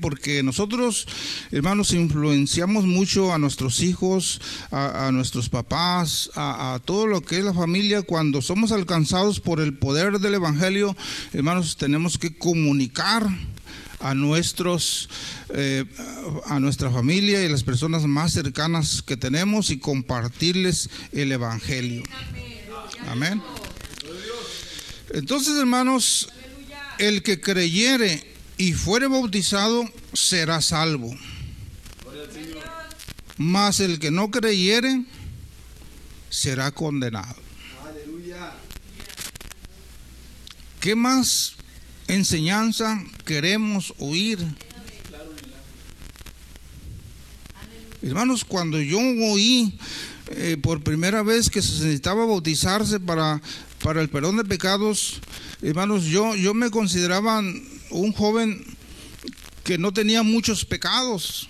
Porque 0.00 0.42
nosotros, 0.42 1.06
hermanos, 1.50 1.92
influenciamos 1.92 2.84
mucho 2.84 3.32
a 3.32 3.38
nuestros 3.38 3.80
hijos, 3.80 4.40
a, 4.70 5.10
nuestros 5.12 5.48
papás, 5.48 6.30
a, 6.34 6.80
todo 6.84 7.06
lo 7.06 7.20
que 7.20 7.38
es 7.38 7.44
la 7.44 7.54
familia. 7.54 8.02
Cuando 8.02 8.42
somos 8.42 8.72
alcanzados 8.72 9.40
por 9.40 9.60
el 9.60 9.78
poder 9.78 10.18
del 10.18 10.34
Evangelio, 10.34 10.96
hermanos, 11.32 11.76
tenemos 11.76 12.18
que 12.18 12.36
comunicar 12.36 13.28
a 14.00 14.14
nuestros 14.14 15.08
eh, 15.54 15.84
a 16.46 16.60
nuestra 16.60 16.90
familia 16.90 17.42
y 17.44 17.48
las 17.48 17.64
personas 17.64 18.04
más 18.04 18.32
cercanas 18.32 19.02
que 19.02 19.16
tenemos 19.16 19.70
y 19.70 19.78
compartirles 19.78 20.88
el 21.12 21.32
evangelio. 21.32 22.02
Amén. 23.08 23.42
Entonces, 25.12 25.56
hermanos, 25.56 26.28
el 26.98 27.22
que 27.22 27.40
creyere 27.40 28.37
y 28.58 28.72
fuere 28.72 29.06
bautizado, 29.06 29.88
será 30.12 30.60
salvo. 30.60 31.16
Mas 33.36 33.78
el 33.78 34.00
que 34.00 34.10
no 34.10 34.30
creyere, 34.30 35.04
será 36.28 36.72
condenado. 36.72 37.36
¿Qué 40.80 40.94
más 40.94 41.54
enseñanza 42.08 43.02
queremos 43.24 43.94
oír? 43.98 44.38
Hermanos, 48.02 48.44
cuando 48.44 48.80
yo 48.80 48.98
oí 48.98 49.78
eh, 50.30 50.56
por 50.60 50.82
primera 50.82 51.22
vez 51.22 51.50
que 51.50 51.62
se 51.62 51.72
necesitaba 51.72 52.26
bautizarse 52.26 53.00
para, 53.00 53.40
para 53.82 54.00
el 54.02 54.08
perdón 54.08 54.36
de 54.36 54.44
pecados, 54.44 55.20
hermanos, 55.62 56.04
yo, 56.04 56.34
yo 56.34 56.54
me 56.54 56.70
consideraba 56.70 57.40
un 57.90 58.12
joven 58.12 58.64
que 59.64 59.78
no 59.78 59.92
tenía 59.92 60.22
muchos 60.22 60.64
pecados. 60.64 61.48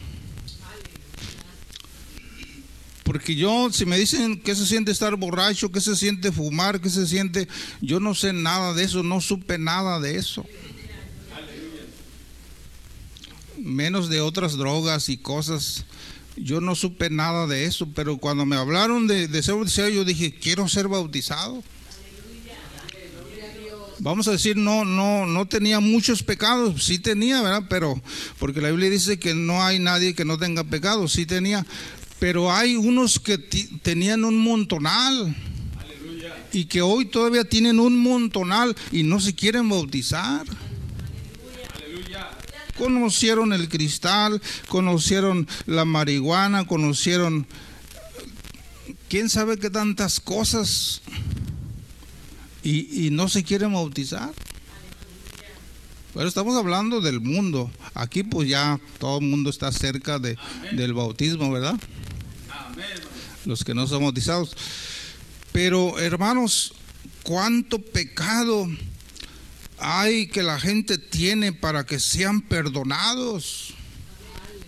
Porque 3.09 3.35
yo, 3.35 3.71
si 3.73 3.87
me 3.87 3.99
dicen 3.99 4.38
que 4.38 4.55
se 4.55 4.67
siente 4.67 4.91
estar 4.93 5.17
borracho, 5.17 5.73
que 5.73 5.81
se 5.81 5.97
siente 5.97 6.31
fumar, 6.31 6.81
que 6.81 6.91
se 6.91 7.07
siente, 7.07 7.49
yo 7.81 8.01
no 8.01 8.14
sé 8.14 8.35
nada 8.35 8.75
de 8.75 8.85
eso, 8.85 9.03
no 9.03 9.23
supe 9.23 9.57
nada 9.57 9.99
de 9.99 10.17
eso. 10.17 10.45
Menos 13.57 14.11
de 14.11 14.21
otras 14.21 14.59
drogas 14.59 15.09
y 15.09 15.17
cosas. 15.17 15.87
Yo 16.42 16.61
no 16.61 16.74
supe 16.74 17.11
nada 17.11 17.46
de 17.46 17.64
eso, 17.64 17.88
pero 17.94 18.18
cuando 18.18 18.46
me 18.46 18.57
hablaron 18.57 19.07
de, 19.07 19.29
ser 19.42 19.55
bautizado, 19.55 19.88
yo 19.88 20.05
dije, 20.05 20.35
quiero 20.35 20.68
ser 20.68 20.88
bautizado 20.88 21.62
vamos 24.01 24.29
a 24.29 24.33
decir, 24.33 24.57
no, 24.57 24.85
no, 24.85 25.27
no 25.27 25.46
tenía 25.46 25.81
muchos 25.81 26.22
pecados, 26.22 26.85
sí 26.85 26.98
tenía, 26.98 27.42
¿verdad? 27.42 27.64
Pero, 27.68 28.01
porque 28.38 28.61
la 28.61 28.70
Biblia 28.70 28.90
dice 28.90 29.18
que 29.18 29.35
no 29.35 29.64
hay 29.64 29.79
nadie 29.79 30.14
que 30.14 30.24
no 30.24 30.38
tenga 30.38 30.64
pecados, 30.64 31.12
sí 31.12 31.27
tenía, 31.27 31.66
pero 32.18 32.53
hay 32.53 32.77
unos 32.77 33.18
que 33.18 33.38
tenían 33.38 34.24
un 34.24 34.38
montonal. 34.38 35.37
Y 36.51 36.64
que 36.64 36.81
hoy 36.81 37.05
todavía 37.05 37.44
tienen 37.44 37.79
un 37.79 37.98
montonal 37.98 38.74
y 38.90 39.03
no 39.03 39.20
se 39.20 39.35
quieren 39.35 39.68
bautizar. 39.68 40.46
Conocieron 42.79 43.53
el 43.53 43.69
cristal, 43.69 44.41
conocieron 44.69 45.49
la 45.67 45.85
marihuana, 45.85 46.67
conocieron 46.67 47.47
quién 49.09 49.29
sabe 49.29 49.59
qué 49.59 49.69
tantas 49.71 50.21
cosas 50.21 51.03
y, 52.62 53.11
no 53.11 53.29
se 53.29 53.43
quieren 53.43 53.73
bautizar. 53.73 54.31
Pero 56.14 56.29
estamos 56.29 56.57
hablando 56.57 57.01
del 57.01 57.21
mundo. 57.21 57.71
Aquí 57.95 58.23
pues 58.23 58.49
ya 58.49 58.81
todo 58.99 59.19
el 59.19 59.27
mundo 59.27 59.51
está 59.51 59.73
cerca 59.73 60.19
de, 60.19 60.37
del 60.73 60.93
bautismo, 60.93 61.51
¿verdad? 61.51 61.79
Los 63.45 63.64
que 63.64 63.75
no 63.75 63.87
son 63.87 64.03
bautizados. 64.03 64.57
Pero 65.53 65.99
hermanos, 65.99 66.75
cuánto 67.23 67.81
pecado 67.81 68.69
hay 69.81 70.27
que 70.29 70.43
la 70.43 70.59
gente 70.59 70.99
tiene 70.99 71.53
para 71.53 71.85
que 71.87 72.01
sean 72.01 72.43
perdonados 72.43 73.75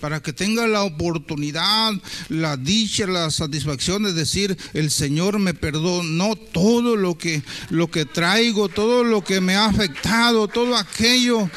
para 0.01 0.20
que 0.20 0.33
tenga 0.33 0.66
la 0.66 0.83
oportunidad, 0.83 1.92
la 2.29 2.57
dicha, 2.57 3.07
la 3.07 3.31
satisfacción 3.31 4.03
de 4.03 4.12
decir, 4.12 4.57
el 4.73 4.90
Señor 4.90 5.38
me 5.38 5.55
perdonó 5.55 6.35
todo 6.37 6.96
lo 6.96 7.16
que, 7.18 7.42
lo 7.68 7.90
que 7.90 8.07
traigo, 8.07 8.68
todo 8.68 9.05
lo 9.05 9.23
que 9.23 9.40
me 9.40 9.55
ha 9.55 9.66
afectado, 9.66 10.49
todo 10.49 10.75
aquello. 10.77 11.51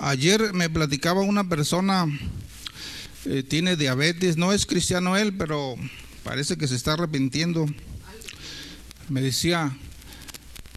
Ayer 0.00 0.52
me 0.52 0.68
platicaba 0.68 1.22
una 1.22 1.48
persona, 1.48 2.06
eh, 3.24 3.42
tiene 3.42 3.76
diabetes, 3.76 4.36
no 4.36 4.52
es 4.52 4.66
cristiano 4.66 5.16
él, 5.16 5.34
pero 5.34 5.76
parece 6.22 6.58
que 6.58 6.68
se 6.68 6.76
está 6.76 6.92
arrepintiendo. 6.92 7.66
Me 9.08 9.22
decía, 9.22 9.74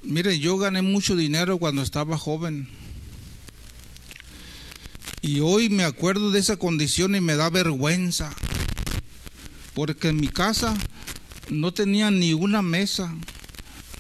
mire, 0.08 0.40
yo 0.40 0.58
gané 0.58 0.82
mucho 0.82 1.16
dinero 1.16 1.58
cuando 1.58 1.82
estaba 1.82 2.18
joven 2.18 2.68
y 5.22 5.42
hoy 5.42 5.70
me 5.70 5.84
acuerdo 5.84 6.32
de 6.32 6.40
esa 6.40 6.58
condición 6.58 7.16
y 7.16 7.22
me 7.22 7.36
da 7.36 7.50
vergüenza. 7.50 8.34
Porque 9.74 10.10
en 10.10 10.18
mi 10.18 10.30
casa 10.30 10.76
no 11.50 11.74
tenía 11.74 12.12
ni 12.12 12.34
una 12.34 12.62
mesa, 12.62 13.14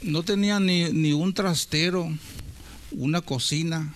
no 0.01 0.23
tenía 0.23 0.59
ni, 0.59 1.11
un 1.11 1.33
trastero, 1.33 2.09
una 2.91 3.21
cocina. 3.21 3.93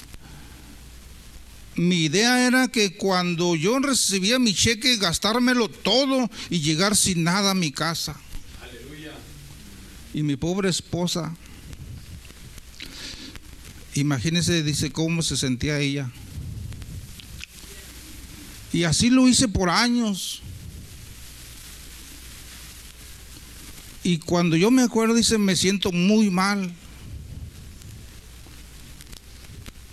Mi 1.76 2.04
idea 2.04 2.46
era 2.46 2.68
que 2.68 2.98
cuando 2.98 3.56
yo 3.56 3.80
recibía 3.80 4.38
mi 4.38 4.54
cheque, 4.54 4.98
gastármelo 4.98 5.70
todo 5.70 6.30
y 6.50 6.60
llegar 6.60 6.98
sin 6.98 7.24
nada 7.24 7.52
a 7.52 7.56
mi 7.56 7.72
casa. 7.72 8.20
Y 10.14 10.24
mi 10.24 10.36
pobre 10.36 10.70
esposa, 10.70 11.34
imagínese, 13.96 14.64
dice 14.64 14.92
cómo 14.92 15.22
se 15.22 15.38
sentía 15.38 15.80
ella. 15.80 16.12
Y 18.74 18.84
así 18.84 19.10
lo 19.10 19.28
hice 19.28 19.48
por 19.48 19.70
años. 19.70 20.42
Y 24.04 24.18
cuando 24.20 24.56
yo 24.56 24.72
me 24.72 24.82
acuerdo, 24.82 25.14
dice, 25.14 25.38
me 25.38 25.56
siento 25.56 25.92
muy 25.92 26.30
mal 26.30 26.74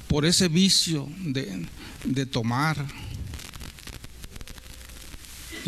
por 0.06 0.24
ese 0.24 0.48
vicio 0.48 1.08
de, 1.18 1.66
de 2.04 2.26
tomar. 2.26 2.86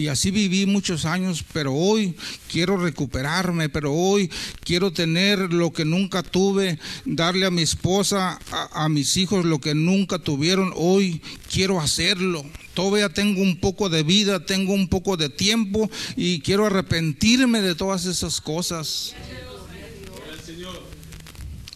Y 0.00 0.08
así 0.08 0.30
viví 0.30 0.64
muchos 0.64 1.04
años, 1.04 1.44
pero 1.52 1.74
hoy 1.74 2.16
quiero 2.50 2.78
recuperarme, 2.78 3.68
pero 3.68 3.92
hoy 3.92 4.30
quiero 4.64 4.94
tener 4.94 5.52
lo 5.52 5.74
que 5.74 5.84
nunca 5.84 6.22
tuve, 6.22 6.78
darle 7.04 7.44
a 7.44 7.50
mi 7.50 7.60
esposa, 7.60 8.38
a, 8.72 8.88
mis 8.88 9.18
hijos 9.18 9.44
lo 9.44 9.58
que 9.58 9.74
nunca 9.74 10.18
tuvieron. 10.18 10.72
Hoy 10.74 11.20
quiero 11.52 11.82
hacerlo. 11.82 12.46
Todavía 12.72 13.10
tengo 13.10 13.42
un 13.42 13.60
poco 13.60 13.90
de 13.90 14.02
vida, 14.02 14.46
tengo 14.46 14.72
un 14.72 14.88
poco 14.88 15.18
de 15.18 15.28
tiempo 15.28 15.90
y 16.16 16.40
quiero 16.40 16.64
arrepentirme 16.64 17.60
de 17.60 17.74
todas 17.74 18.06
esas 18.06 18.40
cosas. 18.40 19.14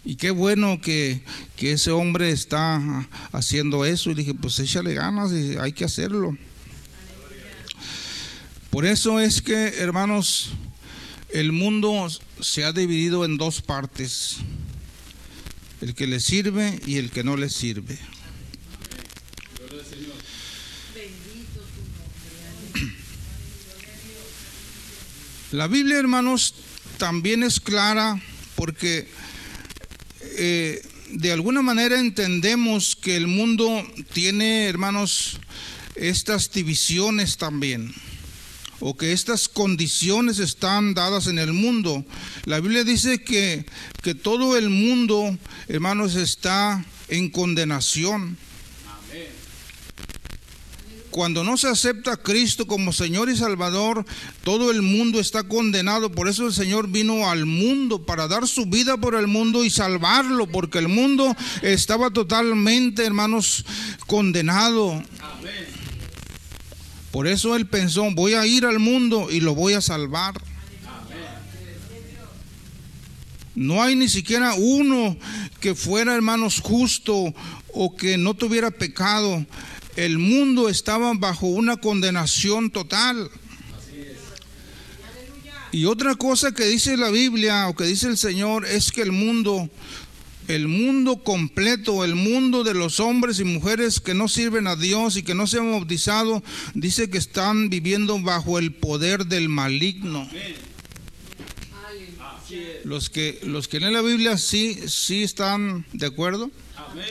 Y 0.03 0.17
qué 0.17 0.31
bueno 0.31 0.81
que, 0.81 1.21
que 1.57 1.73
ese 1.73 1.91
hombre 1.91 2.31
está 2.31 3.07
haciendo 3.33 3.85
eso. 3.85 4.11
Y 4.11 4.15
dije, 4.15 4.33
pues 4.33 4.59
échale 4.61 4.95
ganas 4.95 5.31
y 5.31 5.59
hay 5.59 5.73
que 5.75 5.85
hacerlo. 5.85 6.35
Por 8.75 8.85
eso 8.87 9.21
es 9.21 9.41
que, 9.41 9.69
hermanos, 9.79 10.51
el 11.29 11.53
mundo 11.53 12.09
se 12.41 12.65
ha 12.65 12.73
dividido 12.73 13.25
en 13.25 13.37
dos 13.37 13.63
partes, 13.63 14.39
el 15.81 15.95
que 15.95 16.09
le 16.09 16.19
sirve 16.19 16.81
y 16.85 16.97
el 16.97 17.13
que 17.13 17.23
no 17.23 17.37
le 17.37 17.51
sirve. 17.51 17.97
La 25.53 25.69
Biblia, 25.69 26.01
hermanos, 26.01 26.57
también 26.99 27.45
es 27.45 27.61
clara 27.61 28.21
porque 28.57 29.07
eh, 30.37 30.83
de 31.13 31.31
alguna 31.31 31.63
manera 31.63 32.01
entendemos 32.01 32.97
que 32.97 33.15
el 33.15 33.29
mundo 33.29 33.87
tiene, 34.13 34.65
hermanos, 34.65 35.39
estas 35.95 36.51
divisiones 36.51 37.37
también 37.37 37.95
o 38.87 38.95
que 38.99 39.13
estas 39.13 39.49
condiciones 39.49 40.39
están 40.39 40.93
dadas 40.93 41.27
en 41.27 41.39
el 41.39 41.55
mundo. 41.55 42.05
La 42.45 42.61
Biblia 42.61 42.85
dice 42.85 43.25
que, 43.25 43.65
que 44.03 44.15
todo 44.15 44.59
el 44.59 44.69
mundo, 44.69 45.39
hermanos, 45.69 46.17
está 46.17 46.85
en 47.09 47.31
condenación. 47.31 48.37
Cuando 51.09 51.45
no 51.45 51.57
se 51.57 51.69
acepta 51.69 52.13
a 52.13 52.17
Cristo 52.19 52.67
como 52.67 52.93
Señor 52.93 53.31
y 53.31 53.37
Salvador, 53.39 54.05
todo 54.43 54.71
el 54.71 54.83
mundo 54.83 55.19
está 55.19 55.45
condenado. 55.45 56.13
Por 56.13 56.29
eso 56.29 56.47
el 56.47 56.53
Señor 56.53 56.89
vino 56.89 57.31
al 57.31 57.47
mundo 57.47 58.05
para 58.05 58.29
dar 58.29 58.47
su 58.47 58.67
vida 58.67 58.99
por 58.99 59.15
el 59.15 59.29
mundo 59.29 59.65
y 59.65 59.71
salvarlo, 59.71 60.47
porque 60.47 60.79
el 60.79 60.89
mundo 60.89 61.35
estaba 61.63 62.11
totalmente, 62.11 63.07
hermanos, 63.07 63.65
condenado. 64.07 64.93
Amén. 64.93 65.84
Por 67.15 67.29
eso 67.29 67.55
él 67.55 67.65
pensó, 67.67 68.11
voy 68.11 68.35
a 68.35 68.45
ir 68.45 68.67
al 68.67 68.81
mundo 68.81 69.31
y 69.31 69.39
lo 69.39 69.55
voy 69.55 69.75
a 69.75 69.81
salvar. 69.81 70.35
No 73.55 73.81
hay 73.81 73.95
ni 73.95 74.09
siquiera 74.09 74.55
uno 74.55 75.17
que 75.61 75.77
fuera, 75.77 76.17
hermanos, 76.17 76.61
justo 76.61 77.33
o 77.73 77.95
que 77.95 78.19
no 78.19 78.35
tuviera 78.35 78.73
pecado. 78.73 79.47
El 79.95 80.19
mundo 80.19 80.69
estaba 80.69 81.13
bajo 81.15 81.47
una 81.47 81.77
condenación 81.77 82.73
total. 82.73 83.31
Y 85.71 85.85
otra 85.85 86.17
cosa 86.17 86.51
que 86.51 86.65
dice 86.65 86.97
la 86.97 87.11
Biblia 87.11 87.69
o 87.69 87.77
que 87.77 87.85
dice 87.85 88.09
el 88.09 88.19
Señor 88.19 88.67
es 88.67 88.91
que 88.91 89.03
el 89.03 89.13
mundo 89.13 89.71
el 90.49 90.69
mundo 90.69 91.23
completo, 91.23 92.05
el 92.05 92.15
mundo 92.15 92.65
de 92.65 92.75
los 92.75 93.01
hombres 93.01 93.41
y 93.41 93.45
mujeres 93.45 94.01
que 94.01 94.15
no 94.15 94.29
sirven 94.29 94.67
a 94.67 94.77
Dios 94.77 95.17
y 95.17 95.23
que 95.23 95.35
no 95.35 95.47
se 95.47 95.59
han 95.59 95.71
bautizado, 95.71 96.43
dice 96.75 97.09
que 97.11 97.19
están 97.19 97.71
viviendo 97.71 98.19
bajo 98.21 98.59
el 98.59 98.73
poder 98.73 99.27
del 99.27 99.49
maligno. 99.49 100.29
Los 102.85 103.11
que 103.11 103.41
los 103.43 103.69
que 103.69 103.81
leen 103.81 103.95
la 103.95 104.03
Biblia 104.03 104.37
sí 104.37 104.79
sí 104.87 105.23
están 105.23 105.87
de 105.93 106.07
acuerdo, 106.07 106.51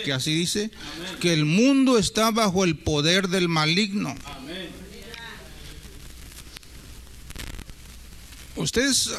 que 0.06 0.14
así 0.14 0.34
dice, 0.34 0.72
que 1.20 1.34
el 1.34 1.46
mundo 1.46 1.98
está 1.98 2.32
bajo 2.32 2.64
el 2.64 2.78
poder 2.78 3.28
del 3.30 3.50
maligno. 3.50 4.16
Ustedes 8.56 9.12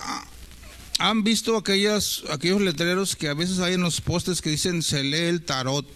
¿Han 0.99 1.25
visto 1.25 1.57
aquellas, 1.57 2.23
aquellos 2.31 2.61
letreros 2.61 3.17
que 3.17 3.29
a 3.29 3.35
veces 3.35 3.59
hay 3.59 3.75
en 3.75 3.81
los 3.81 4.01
postes 4.01 4.41
que 4.41 4.51
dicen 4.51 4.83
se 4.83 5.03
lee 5.03 5.29
el 5.29 5.43
tarot? 5.43 5.87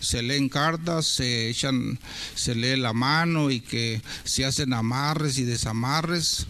Se 0.00 0.20
leen 0.20 0.48
cartas, 0.48 1.06
se 1.06 1.48
echan, 1.48 2.00
se 2.34 2.56
lee 2.56 2.76
la 2.76 2.92
mano 2.92 3.52
y 3.52 3.60
que 3.60 4.02
se 4.24 4.44
hacen 4.44 4.72
amarres 4.72 5.38
y 5.38 5.44
desamarres. 5.44 6.46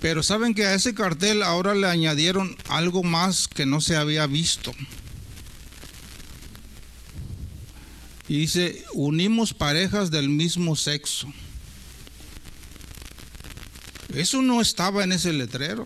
Pero 0.00 0.22
saben 0.22 0.54
que 0.54 0.66
a 0.66 0.74
ese 0.74 0.94
cartel 0.94 1.42
ahora 1.42 1.74
le 1.74 1.88
añadieron 1.88 2.56
algo 2.68 3.02
más 3.02 3.48
que 3.48 3.66
no 3.66 3.80
se 3.80 3.96
había 3.96 4.26
visto. 4.28 4.72
Y 8.28 8.38
dice, 8.38 8.84
unimos 8.92 9.54
parejas 9.54 10.10
del 10.10 10.28
mismo 10.28 10.76
sexo. 10.76 11.32
Eso 14.16 14.42
no 14.42 14.60
estaba 14.60 15.04
en 15.04 15.12
ese 15.12 15.32
letrero. 15.32 15.84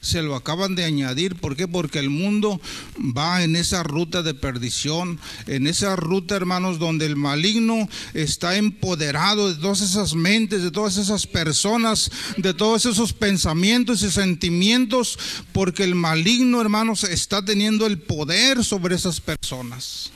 Se 0.00 0.22
lo 0.22 0.34
acaban 0.34 0.74
de 0.74 0.84
añadir. 0.84 1.36
¿Por 1.36 1.56
qué? 1.56 1.68
Porque 1.68 1.98
el 1.98 2.08
mundo 2.08 2.60
va 2.98 3.42
en 3.42 3.54
esa 3.54 3.82
ruta 3.82 4.22
de 4.22 4.32
perdición, 4.32 5.20
en 5.46 5.66
esa 5.66 5.94
ruta, 5.94 6.36
hermanos, 6.36 6.78
donde 6.78 7.04
el 7.04 7.16
maligno 7.16 7.86
está 8.14 8.56
empoderado 8.56 9.52
de 9.52 9.60
todas 9.60 9.82
esas 9.82 10.14
mentes, 10.14 10.62
de 10.62 10.70
todas 10.70 10.96
esas 10.96 11.26
personas, 11.26 12.10
de 12.38 12.54
todos 12.54 12.86
esos 12.86 13.12
pensamientos 13.12 14.02
y 14.02 14.10
sentimientos, 14.10 15.18
porque 15.52 15.84
el 15.84 15.94
maligno, 15.94 16.62
hermanos, 16.62 17.04
está 17.04 17.44
teniendo 17.44 17.86
el 17.86 17.98
poder 17.98 18.64
sobre 18.64 18.94
esas 18.94 19.20
personas. 19.20 20.12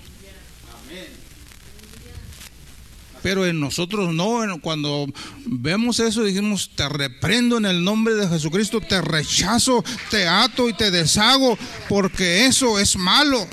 Pero 3.24 3.46
en 3.46 3.58
nosotros 3.58 4.12
no, 4.12 4.42
cuando 4.60 5.06
vemos 5.46 5.98
eso 5.98 6.24
dijimos, 6.24 6.72
te 6.74 6.87
reprendo 6.90 7.56
en 7.56 7.64
el 7.64 7.82
nombre 7.82 8.16
de 8.16 8.28
Jesucristo, 8.28 8.82
te 8.82 9.00
rechazo, 9.00 9.82
te 10.10 10.28
ato 10.28 10.68
y 10.68 10.74
te 10.74 10.90
deshago, 10.90 11.56
porque 11.88 12.44
eso 12.44 12.78
es 12.78 12.96
malo. 12.98 13.48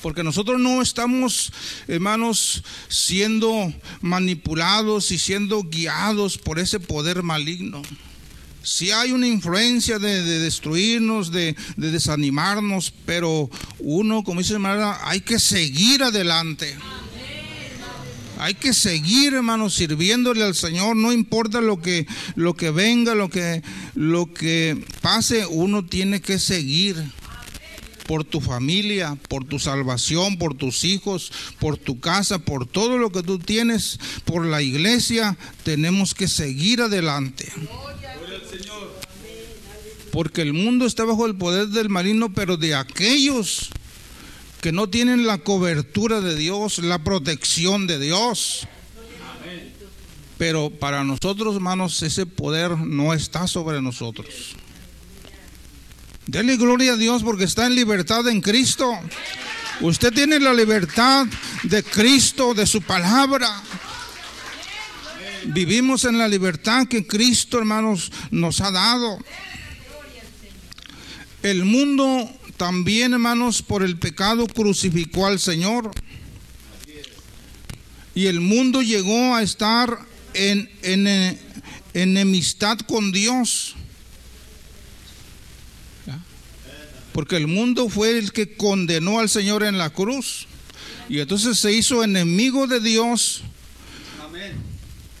Porque 0.00 0.24
nosotros 0.24 0.58
no 0.58 0.80
estamos, 0.80 1.52
hermanos, 1.86 2.64
siendo 2.88 3.74
manipulados 4.00 5.10
y 5.10 5.18
siendo 5.18 5.64
guiados 5.64 6.38
por 6.38 6.58
ese 6.58 6.80
poder 6.80 7.22
maligno. 7.22 7.82
Si 8.62 8.90
hay 8.90 9.12
una 9.12 9.26
influencia 9.26 9.98
de, 9.98 10.22
destruirnos, 10.22 11.30
de, 11.30 11.54
desanimarnos, 11.76 12.90
pero 13.04 13.50
uno, 13.80 14.24
como 14.24 14.40
dice 14.40 14.54
hermana, 14.54 14.98
hay 15.02 15.20
que 15.20 15.38
seguir 15.38 16.02
adelante. 16.02 16.74
Hay 18.38 18.54
que 18.54 18.72
seguir, 18.72 19.34
hermanos, 19.34 19.74
sirviéndole 19.74 20.44
al 20.44 20.54
Señor, 20.54 20.94
no 20.94 21.12
importa 21.12 21.60
lo 21.60 21.82
que, 21.82 22.06
lo 22.36 22.54
que 22.54 22.70
venga, 22.70 23.16
lo 23.16 23.28
que, 23.28 23.62
lo 23.94 24.32
que 24.32 24.84
pase, 25.00 25.44
uno 25.46 25.84
tiene 25.84 26.20
que 26.20 26.38
seguir 26.38 26.96
por 28.06 28.24
tu 28.24 28.40
familia, 28.40 29.18
por 29.28 29.44
tu 29.44 29.58
salvación, 29.58 30.38
por 30.38 30.54
tus 30.54 30.84
hijos, 30.84 31.32
por 31.58 31.76
tu 31.76 31.98
casa, 31.98 32.38
por 32.38 32.64
todo 32.64 32.96
lo 32.96 33.10
que 33.10 33.24
tú 33.24 33.40
tienes, 33.40 33.98
por 34.24 34.46
la 34.46 34.62
iglesia, 34.62 35.36
tenemos 35.64 36.14
que 36.14 36.28
seguir 36.28 36.80
adelante. 36.80 37.52
Porque 40.12 40.42
el 40.42 40.52
mundo 40.52 40.86
está 40.86 41.04
bajo 41.04 41.26
el 41.26 41.34
poder 41.34 41.68
del 41.68 41.88
marino, 41.88 42.32
pero 42.32 42.56
de 42.56 42.76
aquellos 42.76 43.70
que 44.60 44.72
no 44.72 44.88
tienen 44.88 45.26
la 45.26 45.38
cobertura 45.38 46.20
de 46.20 46.34
Dios, 46.34 46.78
la 46.78 46.98
protección 47.04 47.86
de 47.86 47.98
Dios. 47.98 48.66
Pero 50.36 50.70
para 50.70 51.04
nosotros, 51.04 51.56
hermanos, 51.56 52.02
ese 52.02 52.26
poder 52.26 52.70
no 52.78 53.12
está 53.12 53.46
sobre 53.46 53.82
nosotros. 53.82 54.56
Dele 56.26 56.56
gloria 56.56 56.92
a 56.92 56.96
Dios 56.96 57.22
porque 57.22 57.44
está 57.44 57.66
en 57.66 57.74
libertad 57.74 58.28
en 58.28 58.40
Cristo. 58.40 58.92
Usted 59.80 60.12
tiene 60.12 60.38
la 60.38 60.52
libertad 60.52 61.26
de 61.62 61.82
Cristo, 61.82 62.52
de 62.52 62.66
su 62.66 62.82
palabra. 62.82 63.62
Vivimos 65.46 66.04
en 66.04 66.18
la 66.18 66.28
libertad 66.28 66.86
que 66.86 67.06
Cristo, 67.06 67.58
hermanos, 67.58 68.12
nos 68.30 68.60
ha 68.60 68.70
dado. 68.70 69.18
El 71.42 71.64
mundo 71.64 72.28
también, 72.58 73.14
hermanos, 73.14 73.62
por 73.62 73.82
el 73.82 73.98
pecado 73.98 74.46
crucificó 74.46 75.26
al 75.26 75.38
Señor. 75.38 75.92
Y 78.14 78.26
el 78.26 78.40
mundo 78.40 78.82
llegó 78.82 79.36
a 79.36 79.42
estar 79.42 80.00
en, 80.34 80.68
en 80.82 81.38
enemistad 81.94 82.78
con 82.80 83.12
Dios. 83.12 83.76
Porque 87.12 87.36
el 87.36 87.46
mundo 87.46 87.88
fue 87.88 88.18
el 88.18 88.32
que 88.32 88.56
condenó 88.56 89.20
al 89.20 89.28
Señor 89.28 89.62
en 89.62 89.78
la 89.78 89.90
cruz. 89.90 90.46
Y 91.08 91.20
entonces 91.20 91.58
se 91.58 91.72
hizo 91.72 92.04
enemigo 92.04 92.66
de 92.66 92.80
Dios. 92.80 93.42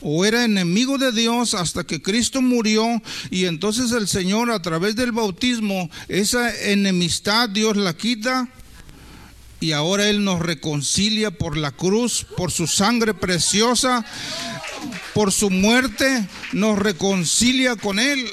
O 0.00 0.24
era 0.24 0.44
enemigo 0.44 0.98
de 0.98 1.12
Dios 1.12 1.54
hasta 1.54 1.84
que 1.84 2.00
Cristo 2.00 2.40
murió. 2.40 3.02
Y 3.30 3.46
entonces 3.46 3.92
el 3.92 4.08
Señor 4.08 4.50
a 4.50 4.62
través 4.62 4.96
del 4.96 5.12
bautismo, 5.12 5.90
esa 6.08 6.54
enemistad 6.70 7.48
Dios 7.48 7.76
la 7.76 7.96
quita. 7.96 8.48
Y 9.60 9.72
ahora 9.72 10.08
Él 10.08 10.22
nos 10.22 10.40
reconcilia 10.40 11.32
por 11.32 11.56
la 11.56 11.72
cruz, 11.72 12.24
por 12.36 12.52
su 12.52 12.68
sangre 12.68 13.12
preciosa, 13.12 14.04
por 15.14 15.32
su 15.32 15.50
muerte, 15.50 16.28
nos 16.52 16.78
reconcilia 16.78 17.74
con 17.74 17.98
Él. 17.98 18.24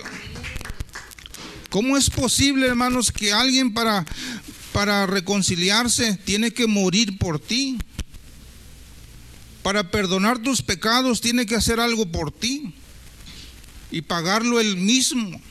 ¿Cómo 1.72 1.98
es 1.98 2.10
posible, 2.10 2.68
hermanos, 2.68 3.12
que 3.12 3.34
alguien 3.34 3.74
para, 3.74 4.06
para 4.72 5.08
reconciliarse 5.08 6.18
tiene 6.24 6.52
que 6.52 6.68
morir 6.68 7.18
por 7.18 7.40
ti? 7.40 7.78
Para 9.66 9.90
perdonar 9.90 10.38
tus 10.38 10.62
pecados 10.62 11.22
tiene 11.22 11.48
que 11.48 11.56
hacer 11.56 11.80
algo 11.80 12.06
por 12.06 12.32
ti 12.32 12.76
y 13.90 14.04
pagarlo 14.04 14.60
él 14.60 14.78
mismo. 14.78 15.42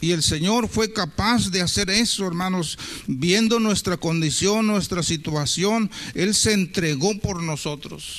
Y 0.00 0.10
el 0.10 0.20
Señor 0.24 0.68
fue 0.68 0.92
capaz 0.92 1.52
de 1.52 1.60
hacer 1.60 1.90
eso, 1.90 2.26
hermanos, 2.26 2.76
viendo 3.06 3.60
nuestra 3.60 3.98
condición, 3.98 4.66
nuestra 4.66 5.04
situación. 5.04 5.88
Él 6.12 6.34
se 6.34 6.54
entregó 6.54 7.16
por 7.20 7.40
nosotros. 7.40 8.18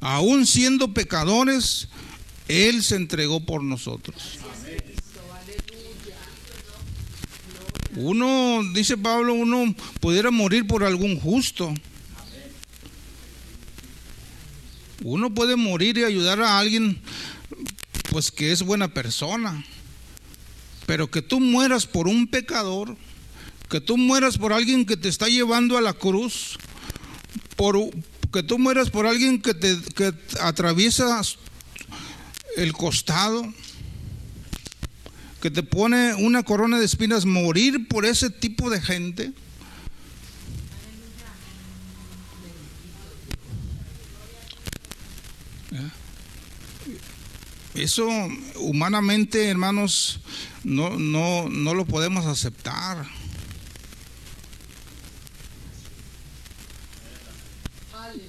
Aún 0.00 0.46
siendo 0.46 0.94
pecadores, 0.94 1.88
Él 2.48 2.82
se 2.82 2.96
entregó 2.96 3.44
por 3.44 3.62
nosotros. 3.62 4.38
Uno, 7.96 8.62
dice 8.72 8.96
Pablo, 8.96 9.34
uno 9.34 9.74
pudiera 10.00 10.30
morir 10.30 10.66
por 10.66 10.82
algún 10.82 11.18
justo. 11.18 11.72
Uno 15.02 15.32
puede 15.32 15.54
morir 15.54 15.98
y 15.98 16.04
ayudar 16.04 16.40
a 16.40 16.58
alguien, 16.58 17.00
pues 18.10 18.30
que 18.30 18.52
es 18.52 18.62
buena 18.62 18.88
persona. 18.92 19.64
Pero 20.86 21.10
que 21.10 21.22
tú 21.22 21.40
mueras 21.40 21.86
por 21.86 22.08
un 22.08 22.26
pecador, 22.26 22.96
que 23.70 23.80
tú 23.80 23.96
mueras 23.96 24.38
por 24.38 24.52
alguien 24.52 24.86
que 24.86 24.96
te 24.96 25.08
está 25.08 25.28
llevando 25.28 25.78
a 25.78 25.80
la 25.80 25.92
cruz, 25.92 26.58
por, 27.56 27.78
que 28.32 28.42
tú 28.42 28.58
mueras 28.58 28.90
por 28.90 29.06
alguien 29.06 29.40
que 29.40 29.54
te 29.54 29.78
que 29.94 30.12
atraviesa 30.40 31.20
el 32.56 32.72
costado, 32.72 33.52
que 35.44 35.50
te 35.50 35.62
pone 35.62 36.14
una 36.14 36.42
corona 36.42 36.78
de 36.78 36.86
espinas, 36.86 37.26
morir 37.26 37.86
por 37.86 38.06
ese 38.06 38.30
tipo 38.30 38.70
de 38.70 38.80
gente. 38.80 39.30
Eso 47.74 48.08
humanamente, 48.54 49.50
hermanos, 49.50 50.20
no, 50.62 50.98
no, 50.98 51.50
no 51.50 51.74
lo 51.74 51.84
podemos 51.84 52.24
aceptar. 52.24 53.06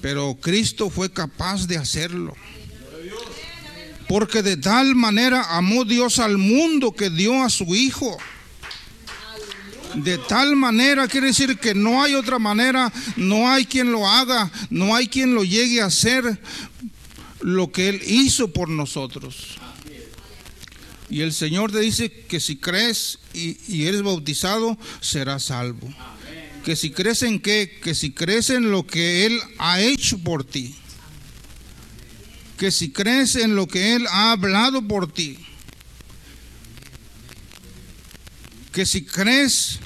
Pero 0.01 0.37
Cristo 0.41 0.89
fue 0.89 1.13
capaz 1.13 1.65
de 1.65 1.77
hacerlo. 1.77 2.35
Porque 4.07 4.41
de 4.43 4.57
tal 4.57 4.95
manera 4.95 5.55
amó 5.57 5.83
Dios 5.85 6.19
al 6.19 6.37
mundo 6.37 6.91
que 6.91 7.09
dio 7.09 7.43
a 7.43 7.49
su 7.49 7.75
Hijo. 7.75 8.17
De 9.95 10.17
tal 10.17 10.55
manera 10.55 11.07
quiere 11.07 11.27
decir 11.27 11.57
que 11.57 11.73
no 11.73 12.03
hay 12.03 12.15
otra 12.15 12.37
manera, 12.37 12.91
no 13.15 13.49
hay 13.49 13.65
quien 13.65 13.91
lo 13.91 14.07
haga, 14.07 14.51
no 14.69 14.93
hay 14.93 15.07
quien 15.07 15.33
lo 15.33 15.43
llegue 15.43 15.81
a 15.81 15.85
hacer 15.85 16.39
lo 17.39 17.71
que 17.71 17.89
Él 17.89 18.01
hizo 18.05 18.51
por 18.51 18.69
nosotros. 18.69 19.57
Y 21.09 21.21
el 21.21 21.33
Señor 21.33 21.71
te 21.71 21.79
dice 21.79 22.11
que 22.11 22.39
si 22.39 22.57
crees 22.57 23.19
y, 23.33 23.85
eres 23.85 24.01
bautizado, 24.01 24.77
serás 25.01 25.43
salvo. 25.43 25.87
Que 26.63 26.75
si 26.75 26.89
crees 26.89 27.21
en 27.21 27.39
qué, 27.39 27.79
que 27.83 27.93
si 27.93 28.11
crees 28.11 28.49
en 28.49 28.71
lo 28.71 28.87
que 28.87 29.25
Él 29.25 29.39
ha 29.59 29.81
hecho 29.81 30.17
por 30.17 30.43
ti. 30.43 30.75
Que 32.57 32.71
si 32.71 32.91
crees 32.91 33.35
en 33.35 33.55
lo 33.55 33.67
que 33.67 33.95
Él 33.95 34.07
ha 34.09 34.31
hablado 34.31 34.81
por 34.81 35.11
ti. 35.11 35.37
Que 38.71 38.85
si 38.85 39.05
crees 39.05 39.79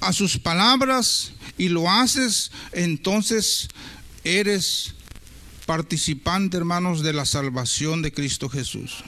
a 0.00 0.12
sus 0.12 0.38
palabras 0.38 1.32
y 1.58 1.68
lo 1.68 1.90
haces, 1.90 2.50
entonces 2.72 3.68
eres 4.24 4.94
participante, 5.66 6.56
hermanos, 6.56 7.02
de 7.02 7.12
la 7.12 7.24
salvación 7.24 8.02
de 8.02 8.12
Cristo 8.12 8.48
Jesús. 8.48 9.04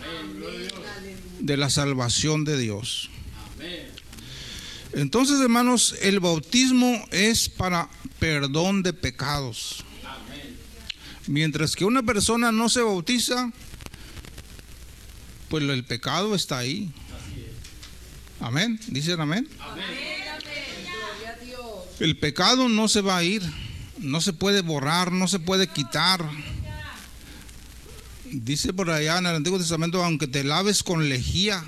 De 1.40 1.56
la 1.56 1.70
salvación 1.70 2.44
de 2.44 2.58
Dios. 2.58 3.10
Entonces, 4.92 5.40
hermanos, 5.40 5.94
el 6.02 6.20
bautismo 6.20 7.04
es 7.10 7.48
para 7.48 7.88
perdón 8.18 8.82
de 8.82 8.92
pecados. 8.92 9.84
Mientras 11.26 11.76
que 11.76 11.84
una 11.84 12.02
persona 12.02 12.52
no 12.52 12.68
se 12.68 12.82
bautiza, 12.82 13.52
pues 15.48 15.62
el 15.64 15.84
pecado 15.84 16.34
está 16.34 16.58
ahí. 16.58 16.90
Amén. 18.40 18.80
Dicen 18.88 19.20
amén. 19.20 19.48
El 22.00 22.18
pecado 22.18 22.68
no 22.68 22.88
se 22.88 23.00
va 23.00 23.16
a 23.16 23.24
ir 23.24 23.42
no 24.02 24.20
se 24.20 24.32
puede 24.32 24.60
borrar, 24.60 25.12
no 25.12 25.28
se 25.28 25.38
puede 25.38 25.68
quitar. 25.68 26.28
Dice 28.24 28.72
por 28.72 28.90
allá 28.90 29.18
en 29.18 29.26
el 29.26 29.36
Antiguo 29.36 29.58
Testamento, 29.58 30.04
aunque 30.04 30.26
te 30.26 30.44
laves 30.44 30.82
con 30.82 31.08
lejía, 31.08 31.64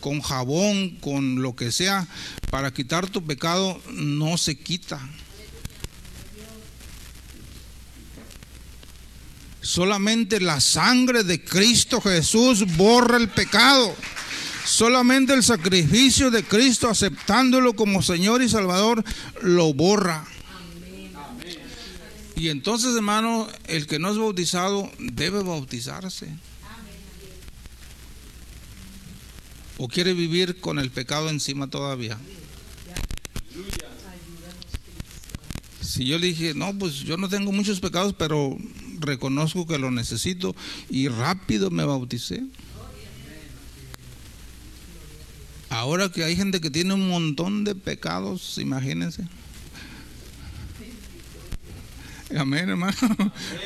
con 0.00 0.20
jabón, 0.20 0.96
con 1.00 1.42
lo 1.42 1.56
que 1.56 1.72
sea, 1.72 2.06
para 2.50 2.72
quitar 2.72 3.08
tu 3.08 3.24
pecado, 3.24 3.80
no 3.92 4.36
se 4.36 4.58
quita. 4.58 5.00
Solamente 9.64 10.40
la 10.40 10.60
sangre 10.60 11.24
de 11.24 11.42
Cristo 11.42 11.98
Jesús 12.02 12.76
borra 12.76 13.16
el 13.16 13.30
pecado. 13.30 13.96
Solamente 14.66 15.32
el 15.32 15.42
sacrificio 15.42 16.30
de 16.30 16.44
Cristo, 16.44 16.90
aceptándolo 16.90 17.74
como 17.74 18.02
Señor 18.02 18.42
y 18.42 18.48
Salvador, 18.50 19.02
lo 19.40 19.72
borra. 19.72 20.26
Y 22.36 22.50
entonces, 22.50 22.94
hermano, 22.94 23.48
el 23.66 23.86
que 23.86 23.98
no 23.98 24.10
es 24.10 24.18
bautizado 24.18 24.90
debe 24.98 25.42
bautizarse. 25.42 26.28
¿O 29.78 29.88
quiere 29.88 30.12
vivir 30.12 30.60
con 30.60 30.78
el 30.78 30.90
pecado 30.90 31.30
encima 31.30 31.68
todavía? 31.68 32.18
Si 35.80 36.04
yo 36.04 36.18
le 36.18 36.26
dije, 36.26 36.52
no, 36.52 36.78
pues 36.78 36.96
yo 36.96 37.16
no 37.16 37.30
tengo 37.30 37.50
muchos 37.50 37.80
pecados, 37.80 38.14
pero 38.18 38.58
reconozco 39.04 39.66
que 39.66 39.78
lo 39.78 39.90
necesito 39.90 40.54
y 40.88 41.08
rápido 41.08 41.70
me 41.70 41.84
bauticé. 41.84 42.42
Ahora 45.70 46.08
que 46.10 46.22
hay 46.22 46.36
gente 46.36 46.60
que 46.60 46.70
tiene 46.70 46.94
un 46.94 47.08
montón 47.08 47.64
de 47.64 47.74
pecados, 47.74 48.58
imagínense. 48.58 49.24
Amén, 52.36 52.68
hermano. 52.68 52.96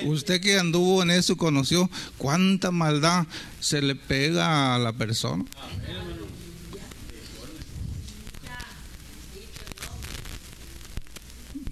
Usted 0.05 0.41
que 0.41 0.59
anduvo 0.59 1.03
en 1.03 1.11
eso 1.11 1.37
conoció 1.37 1.91
cuánta 2.17 2.71
maldad 2.71 3.27
se 3.61 3.81
le 3.81 3.95
pega 3.95 4.75
a 4.75 4.79
la 4.79 4.93
persona. 4.93 5.45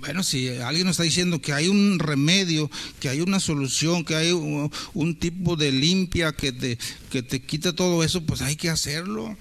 Bueno, 0.07 0.23
si 0.23 0.49
alguien 0.49 0.87
nos 0.87 0.93
está 0.93 1.03
diciendo 1.03 1.41
que 1.41 1.53
hay 1.53 1.67
un 1.67 1.99
remedio, 1.99 2.71
que 3.01 3.09
hay 3.09 3.21
una 3.21 3.41
solución, 3.41 4.05
que 4.05 4.15
hay 4.15 4.31
un, 4.31 5.17
tipo 5.19 5.57
de 5.57 5.73
limpia 5.73 6.33
que 6.33 6.53
te, 6.53 6.79
que 7.11 7.25
te 7.25 7.43
quita 7.43 7.73
todo 7.73 8.05
eso, 8.05 8.25
pues 8.25 8.41
hay 8.41 8.55
que 8.55 8.71
hacerlo. 8.71 9.37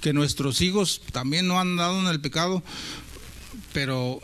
Que 0.00 0.12
nuestros 0.12 0.60
hijos 0.60 1.02
también 1.10 1.48
no 1.48 1.58
han 1.58 1.74
dado 1.74 1.98
en 2.00 2.06
el 2.06 2.20
pecado, 2.20 2.62
pero 3.72 4.20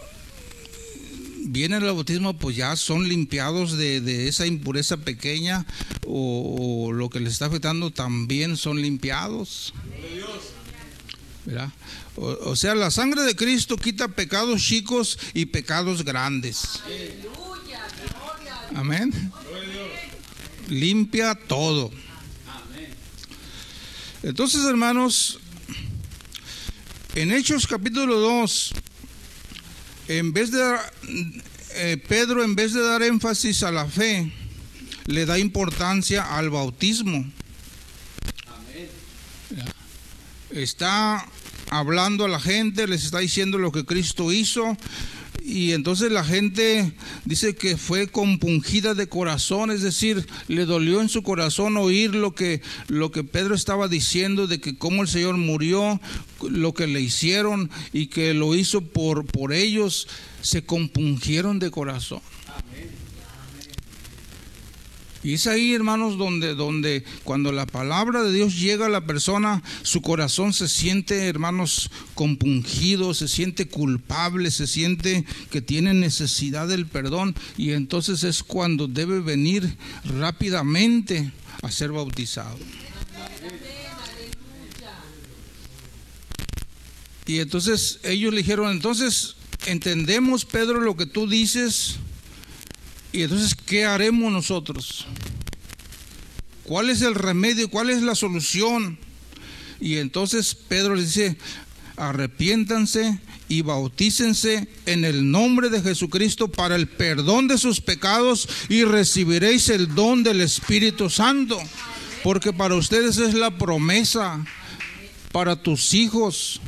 viene 1.46 1.78
el 1.78 1.84
bautismo, 1.84 2.34
pues 2.34 2.54
ya 2.54 2.76
son 2.76 3.08
limpiados 3.08 3.76
de, 3.76 4.28
esa 4.28 4.46
impureza 4.46 4.96
pequeña 4.98 5.66
o, 6.06 6.92
lo 6.92 7.10
que 7.10 7.18
les 7.18 7.32
está 7.32 7.46
afectando 7.46 7.90
también 7.90 8.56
son 8.56 8.80
limpiados. 8.80 9.74
O, 12.16 12.56
sea, 12.56 12.74
la 12.74 12.90
sangre 12.90 13.22
de 13.22 13.34
Cristo 13.34 13.76
quita 13.76 14.08
pecados 14.08 14.62
chicos 14.62 15.18
y 15.34 15.46
pecados 15.46 16.04
grandes. 16.04 16.80
Amén. 18.74 19.32
Limpia 20.68 21.34
todo. 21.34 21.90
Entonces, 24.22 24.64
hermanos, 24.64 25.40
en 27.14 27.32
Hechos 27.32 27.66
capítulo 27.66 28.20
2, 28.20 28.72
en 30.08 30.32
vez 30.32 30.50
de 30.50 30.76
eh, 31.74 31.96
Pedro, 32.08 32.44
en 32.44 32.54
vez 32.54 32.72
de 32.72 32.82
dar 32.82 33.02
énfasis 33.02 33.62
a 33.62 33.72
la 33.72 33.86
fe, 33.86 34.30
le 35.06 35.26
da 35.26 35.38
importancia 35.38 36.36
al 36.36 36.50
bautismo. 36.50 37.24
Está 40.50 41.26
hablando 41.70 42.24
a 42.24 42.28
la 42.28 42.40
gente, 42.40 42.86
les 42.86 43.04
está 43.04 43.20
diciendo 43.20 43.56
lo 43.56 43.72
que 43.72 43.84
Cristo 43.86 44.32
hizo. 44.32 44.76
Y 45.42 45.72
entonces 45.72 46.12
la 46.12 46.22
gente 46.22 46.92
dice 47.24 47.54
que 47.54 47.78
fue 47.78 48.08
compungida 48.08 48.92
de 48.92 49.08
corazón, 49.08 49.70
es 49.70 49.80
decir, 49.80 50.26
le 50.48 50.66
dolió 50.66 51.00
en 51.00 51.08
su 51.08 51.22
corazón 51.22 51.78
oír 51.78 52.14
lo 52.14 52.34
que, 52.34 52.60
lo 52.88 53.10
que 53.10 53.24
Pedro 53.24 53.54
estaba 53.54 53.88
diciendo 53.88 54.46
de 54.46 54.60
que 54.60 54.76
cómo 54.76 55.02
el 55.02 55.08
Señor 55.08 55.38
murió, 55.38 55.98
lo 56.42 56.74
que 56.74 56.86
le 56.86 57.00
hicieron 57.00 57.70
y 57.92 58.08
que 58.08 58.34
lo 58.34 58.54
hizo 58.54 58.82
por, 58.82 59.24
por 59.24 59.54
ellos, 59.54 60.08
se 60.42 60.64
compungieron 60.64 61.58
de 61.58 61.70
corazón. 61.70 62.20
Y 65.22 65.34
es 65.34 65.46
ahí, 65.46 65.74
hermanos, 65.74 66.16
donde, 66.16 66.54
donde 66.54 67.04
cuando 67.24 67.52
la 67.52 67.66
palabra 67.66 68.22
de 68.22 68.32
Dios 68.32 68.58
llega 68.58 68.86
a 68.86 68.90
la 68.90 69.04
persona, 69.04 69.62
su 69.82 70.00
corazón 70.00 70.54
se 70.54 70.66
siente, 70.66 71.28
hermanos, 71.28 71.90
compungido, 72.14 73.12
se 73.12 73.28
siente 73.28 73.68
culpable, 73.68 74.50
se 74.50 74.66
siente 74.66 75.26
que 75.50 75.60
tiene 75.60 75.92
necesidad 75.92 76.68
del 76.68 76.86
perdón. 76.86 77.34
Y 77.58 77.72
entonces 77.72 78.24
es 78.24 78.42
cuando 78.42 78.88
debe 78.88 79.20
venir 79.20 79.76
rápidamente 80.04 81.32
a 81.62 81.70
ser 81.70 81.92
bautizado. 81.92 82.58
Y 87.26 87.40
entonces 87.40 88.00
ellos 88.04 88.32
le 88.32 88.38
dijeron, 88.38 88.70
entonces 88.70 89.36
entendemos, 89.66 90.46
Pedro, 90.46 90.80
lo 90.80 90.96
que 90.96 91.06
tú 91.06 91.28
dices 91.28 91.96
y 93.12 93.22
entonces, 93.22 93.54
¿qué 93.54 93.84
haremos 93.84 94.32
nosotros? 94.32 95.06
¿Cuál 96.64 96.90
es 96.90 97.02
el 97.02 97.14
remedio? 97.14 97.68
¿Cuál 97.68 97.90
es 97.90 98.02
la 98.02 98.14
solución? 98.14 98.98
Y 99.80 99.96
entonces 99.96 100.54
Pedro 100.54 100.94
les 100.94 101.14
dice, 101.14 101.36
arrepiéntanse 101.96 103.18
y 103.48 103.62
bautícense 103.62 104.68
en 104.86 105.04
el 105.04 105.30
nombre 105.30 105.70
de 105.70 105.82
Jesucristo 105.82 106.48
para 106.48 106.76
el 106.76 106.86
perdón 106.86 107.48
de 107.48 107.58
sus 107.58 107.80
pecados 107.80 108.48
y 108.68 108.84
recibiréis 108.84 109.68
el 109.70 109.94
don 109.94 110.22
del 110.22 110.40
Espíritu 110.40 111.10
Santo. 111.10 111.58
Porque 112.22 112.52
para 112.52 112.76
ustedes 112.76 113.18
es 113.18 113.34
la 113.34 113.58
promesa, 113.58 114.44
para 115.32 115.56
tus 115.60 115.94
hijos, 115.94 116.60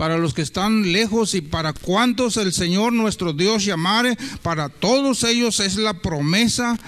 para 0.00 0.16
los 0.16 0.32
que 0.32 0.40
están 0.40 0.92
lejos 0.92 1.34
y 1.34 1.42
para 1.42 1.74
cuantos 1.74 2.38
el 2.38 2.54
Señor 2.54 2.94
nuestro 2.94 3.34
Dios 3.34 3.66
llamare, 3.66 4.16
para 4.40 4.70
todos 4.70 5.24
ellos 5.24 5.60
es 5.60 5.76
la 5.76 6.00
promesa 6.00 6.78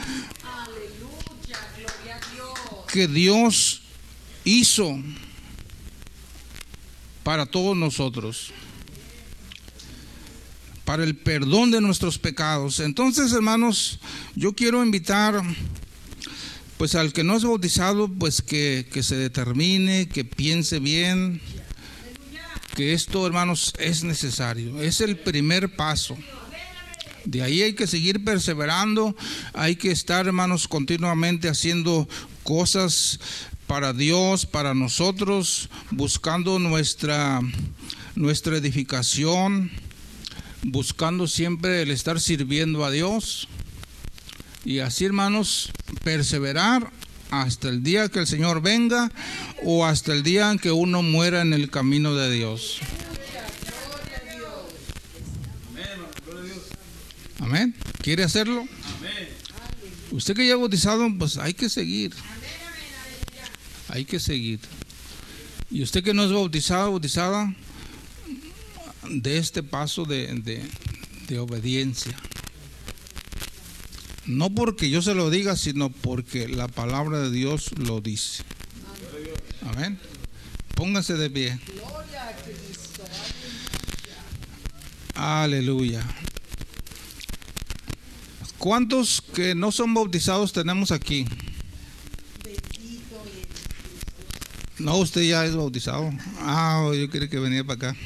que 2.91 3.07
Dios 3.09 3.83
hizo 4.45 4.99
para 7.23 7.45
todos 7.45 7.77
nosotros, 7.77 8.51
para 10.87 11.05
el 11.05 11.15
perdón 11.15 11.71
de 11.71 11.83
nuestros 11.83 12.19
pecados. 12.19 12.81
Entonces, 12.81 13.31
hermanos, 13.35 14.01
yo 14.37 14.55
quiero 14.55 14.83
invitar 14.83 15.43
pues 16.79 16.95
al 16.95 17.13
que 17.13 17.25
no 17.25 17.37
es 17.37 17.45
bautizado, 17.45 18.09
pues 18.09 18.41
que, 18.41 18.89
que 18.91 19.03
se 19.03 19.17
determine, 19.17 20.09
que 20.09 20.25
piense 20.25 20.81
bien 20.81 21.43
que 22.75 22.93
esto, 22.93 23.27
hermanos, 23.27 23.73
es 23.79 24.05
necesario. 24.05 24.81
Es 24.81 25.01
el 25.01 25.17
primer 25.17 25.75
paso. 25.75 26.17
De 27.25 27.43
ahí 27.43 27.63
hay 27.63 27.75
que 27.75 27.87
seguir 27.87 28.25
perseverando, 28.25 29.15
hay 29.53 29.77
que 29.77 29.93
estar, 29.93 30.27
hermanos, 30.27 30.67
continuamente 30.67 31.49
haciendo 31.49 32.09
cosas 32.43 33.21
para 33.67 33.93
Dios, 33.93 34.45
para 34.45 34.75
nosotros, 34.75 35.69
buscando 35.91 36.59
nuestra, 36.59 37.41
nuestra 38.17 38.57
edificación, 38.57 39.71
buscando 40.63 41.29
siempre 41.29 41.83
el 41.83 41.91
estar 41.91 42.21
sirviendo 42.21 42.85
a 42.85 42.91
Dios. 42.91 43.49
Y 44.65 44.81
así, 44.81 45.05
hermanos, 45.05 45.71
perseverar 46.03 46.91
hasta 47.33 47.71
el 47.71 47.83
día 47.83 48.11
que 48.11 48.19
el 48.19 48.27
Señor 48.27 48.61
venga 48.61 49.11
o 49.65 49.87
hasta 49.87 50.13
el 50.13 50.23
día 50.23 50.51
en 50.51 50.59
que 50.59 50.71
uno 50.71 51.03
muera 51.03 51.41
en 51.41 51.55
el 51.55 51.71
camino 51.71 52.15
de 52.15 52.31
Dios. 52.31 52.81
Amén. 57.41 57.75
¿Quiere 58.03 58.23
hacerlo? 58.23 58.69
Usted 60.11 60.37
que 60.37 60.47
ya 60.47 60.55
ha 60.55 60.59
bautizado, 60.59 61.09
pues 61.19 61.39
hay 61.39 61.55
que 61.55 61.71
seguir. 61.71 62.13
Hay 63.89 64.05
que 64.05 64.21
seguir. 64.21 64.61
Y 65.71 65.83
usted 65.83 66.05
que 66.05 66.13
no 66.13 66.25
es 66.25 66.33
bautizado, 66.33 66.91
bautizada, 66.91 67.55
de 69.09 69.39
este 69.39 69.63
paso 69.63 70.05
de, 70.05 70.69
de 71.29 71.39
obediencia. 71.39 72.15
No 74.27 74.51
porque 74.55 74.89
yo 74.89 75.03
se 75.03 75.15
lo 75.15 75.31
diga, 75.31 75.57
sino 75.57 75.91
porque 75.91 76.49
la 76.49 76.69
palabra 76.69 77.19
de 77.19 77.31
Dios 77.31 77.71
lo 77.77 78.01
dice. 78.01 78.45
Amén. 79.63 79.99
Pónganse 80.75 81.15
de 81.15 81.31
pie. 81.31 81.59
Aleluya. 85.15 86.03
¿Cuántos 88.59 89.23
que 89.35 89.55
no 89.55 89.73
son 89.73 89.93
bautizados 89.93 90.53
tenemos 90.53 90.93
aquí? 90.93 91.27
No, 94.79 94.99
usted 94.99 95.23
ya 95.23 95.45
es 95.45 95.55
bautizado. 95.55 96.13
Ah, 96.39 96.91
yo 96.95 97.11
quería 97.11 97.29
que 97.29 97.39
venía 97.39 97.65
para 97.65 97.91
acá. 97.91 97.97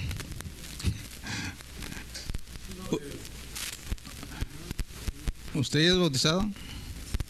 ¿Usted 5.67 5.81
es 5.81 5.99
bautizado? 5.99 6.49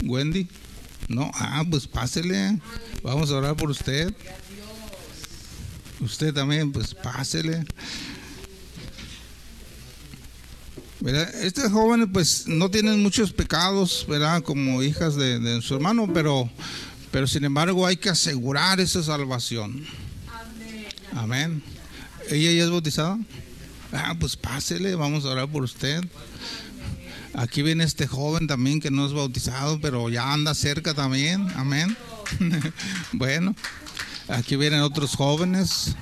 Wendy. 0.05 0.47
No, 1.09 1.31
ah, 1.33 1.65
pues 1.71 1.87
pásele. 1.87 2.61
Vamos 3.03 3.31
a 3.31 3.37
orar 3.37 3.57
por 3.57 3.71
usted. 3.71 4.15
Usted 6.01 6.35
también, 6.35 6.71
pues 6.71 6.95
pásele. 6.95 7.65
¿Verdad? 11.01 11.35
Estos 11.43 11.73
jóvenes 11.73 12.09
pues 12.13 12.47
no 12.47 12.71
tienen 12.71 13.03
muchos 13.03 13.33
pecados, 13.33 14.05
¿verdad? 14.07 14.43
Como 14.43 14.83
hijas 14.83 15.17
de, 15.17 15.63
su 15.63 15.77
hermano, 15.77 16.07
pero, 16.13 16.51
pero 17.11 17.27
sin 17.27 17.43
embargo 17.43 17.87
hay 17.87 17.97
que 17.97 18.11
asegurar 18.11 18.81
esa 18.81 19.03
salvación. 19.03 19.83
Amén. 21.15 21.63
¿Ella 22.29 22.53
ya 22.53 22.65
es 22.65 22.71
bautizada? 22.71 23.19
Ah, 23.93 24.15
pues 24.21 24.37
pásele, 24.37 24.95
vamos 24.95 25.25
a 25.25 25.31
orar 25.31 25.49
por 25.49 25.63
usted. 25.63 26.05
Aquí 27.37 27.61
viene 27.61 27.85
este 27.85 28.07
joven 28.07 28.47
también 28.47 28.81
que 28.81 28.91
no 28.91 29.05
es 29.05 29.13
bautizado, 29.13 29.79
pero 29.79 30.09
ya 30.09 30.33
anda 30.33 30.55
cerca 30.55 30.95
también. 30.95 31.47
Amén. 31.55 31.95
bueno, 33.13 33.55
aquí 34.27 34.57
vienen 34.57 34.81
otros 34.81 35.15
jóvenes. 35.15 35.95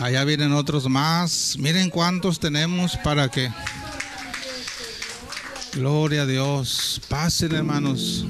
Allá 0.00 0.24
vienen 0.24 0.52
otros 0.52 0.88
más. 0.88 1.56
Miren 1.60 1.88
cuántos 1.88 2.40
tenemos 2.40 2.96
para 2.96 3.28
que... 3.28 3.48
Gloria 5.74 6.22
a 6.22 6.26
Dios. 6.26 7.00
Pasen 7.08 7.54
hermanos. 7.54 8.26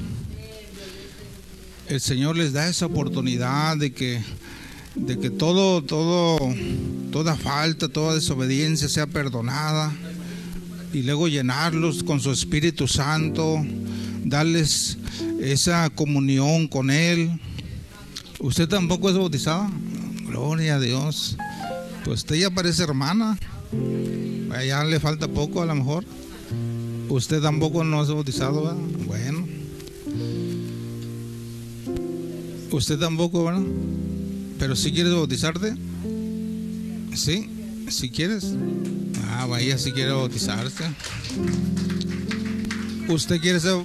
El 1.87 1.99
Señor 1.99 2.37
les 2.37 2.53
da 2.53 2.67
esa 2.67 2.85
oportunidad 2.85 3.77
de 3.77 3.91
que 3.93 4.23
de 4.93 5.17
que 5.19 5.29
todo 5.29 5.81
todo 5.83 6.37
toda 7.11 7.35
falta, 7.35 7.87
toda 7.87 8.15
desobediencia 8.15 8.89
sea 8.89 9.07
perdonada 9.07 9.91
y 10.93 11.03
luego 11.03 11.27
llenarlos 11.27 12.03
con 12.03 12.19
su 12.19 12.31
Espíritu 12.31 12.87
Santo, 12.87 13.63
darles 14.23 14.97
esa 15.41 15.89
comunión 15.89 16.67
con 16.67 16.89
Él. 16.89 17.39
¿Usted 18.39 18.67
tampoco 18.67 19.09
es 19.09 19.17
bautizada? 19.17 19.69
Gloria 20.25 20.75
a 20.75 20.79
Dios. 20.79 21.37
Pues 22.05 22.21
usted 22.21 22.35
ya 22.35 22.49
parece 22.49 22.83
hermana. 22.83 23.37
Ya 24.65 24.83
le 24.83 24.99
falta 24.99 25.27
poco 25.27 25.61
a 25.61 25.65
lo 25.65 25.75
mejor. 25.75 26.05
Usted 27.09 27.41
tampoco 27.41 27.83
no 27.83 28.01
es 28.01 28.09
bautizado, 28.09 28.75
Bueno. 29.05 29.47
Usted 32.71 32.99
tampoco, 32.99 33.45
¿verdad? 33.45 33.63
Pero 34.59 34.75
si 34.75 34.91
quiere 34.91 35.09
bautizarte, 35.09 35.73
Sí, 37.15 37.49
si 37.91 38.09
quieres. 38.09 38.53
Ah, 39.25 39.45
vaya 39.45 39.77
si 39.77 39.91
quiere 39.91 40.11
bautizarse. 40.11 40.83
¿Usted 43.07 43.39
quiere 43.39 43.59
ser, 43.59 43.83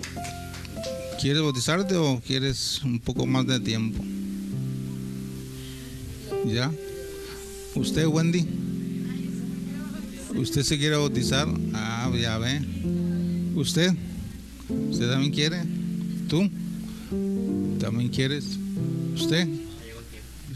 quiere 1.20 1.40
bautizarte 1.40 1.96
o 1.96 2.20
quieres 2.20 2.82
un 2.84 2.98
poco 2.98 3.26
más 3.26 3.46
de 3.46 3.60
tiempo? 3.60 4.04
¿Ya? 6.46 6.70
¿Usted, 7.74 8.06
Wendy? 8.06 8.46
¿Usted 10.36 10.62
se 10.62 10.76
quiere 10.78 10.96
bautizar? 10.96 11.48
Ah, 11.72 12.10
ya 12.20 12.36
ve. 12.38 12.60
¿Usted? 13.54 13.94
¿Usted 14.90 15.10
también 15.10 15.32
quiere? 15.32 15.62
¿Tú? 16.28 16.50
¿También 17.78 18.10
quieres? 18.10 18.44
¿Usted? 19.14 19.48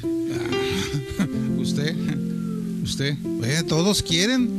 Ah, 0.03 1.27
¿Usted? 1.59 2.28
¿Usted? 2.89 3.16
¿Todos 3.66 4.03
quieren? 4.03 4.59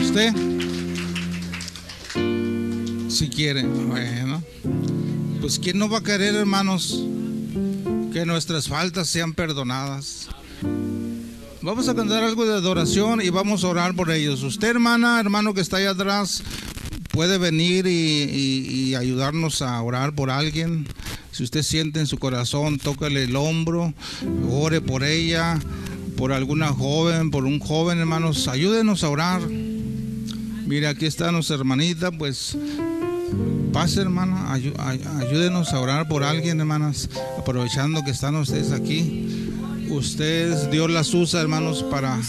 ¿Usted? 0.00 0.32
Si 3.08 3.28
quiere. 3.28 3.64
Bueno. 3.64 4.44
Pues 5.40 5.58
¿quién 5.58 5.76
no 5.78 5.88
va 5.88 5.98
a 5.98 6.02
querer, 6.02 6.36
hermanos, 6.36 7.04
que 8.12 8.24
nuestras 8.24 8.68
faltas 8.68 9.08
sean 9.08 9.34
perdonadas? 9.34 10.28
Vamos 11.62 11.88
a 11.88 11.96
cantar 11.96 12.22
algo 12.22 12.46
de 12.46 12.54
adoración 12.54 13.20
y 13.20 13.30
vamos 13.30 13.64
a 13.64 13.68
orar 13.68 13.96
por 13.96 14.12
ellos. 14.12 14.44
Usted, 14.44 14.68
hermana, 14.68 15.18
hermano 15.18 15.52
que 15.52 15.62
está 15.62 15.78
allá 15.78 15.90
atrás, 15.90 16.44
puede 17.10 17.38
venir 17.38 17.88
y, 17.88 18.94
ayudarnos 18.94 19.62
a 19.62 19.82
orar 19.82 20.14
por 20.14 20.30
alguien. 20.30 20.86
Si 21.40 21.44
usted 21.44 21.62
siente 21.62 22.00
en 22.00 22.06
su 22.06 22.18
corazón, 22.18 22.76
tócale 22.76 23.24
el 23.24 23.34
hombro, 23.34 23.94
ore 24.50 24.82
por 24.82 25.02
ella, 25.02 25.58
por 26.18 26.34
alguna 26.34 26.68
joven, 26.68 27.30
por 27.30 27.46
un 27.46 27.60
joven, 27.60 27.98
hermanos, 27.98 28.46
ayúdenos 28.46 29.04
a 29.04 29.08
orar. 29.08 29.40
Mire, 29.48 30.86
aquí 30.86 31.06
está 31.06 31.32
nuestra 31.32 31.56
hermanita, 31.56 32.12
pues 32.12 32.58
pase, 33.72 34.02
hermana, 34.02 34.52
ayúdenos 34.52 35.72
a 35.72 35.80
orar 35.80 36.08
por 36.08 36.24
alguien, 36.24 36.60
hermanas, 36.60 37.08
aprovechando 37.38 38.04
que 38.04 38.10
están 38.10 38.36
ustedes 38.36 38.72
aquí. 38.72 39.48
Ustedes, 39.88 40.70
Dios 40.70 40.90
las 40.90 41.14
usa, 41.14 41.40
hermanos, 41.40 41.82
para, 41.90 42.20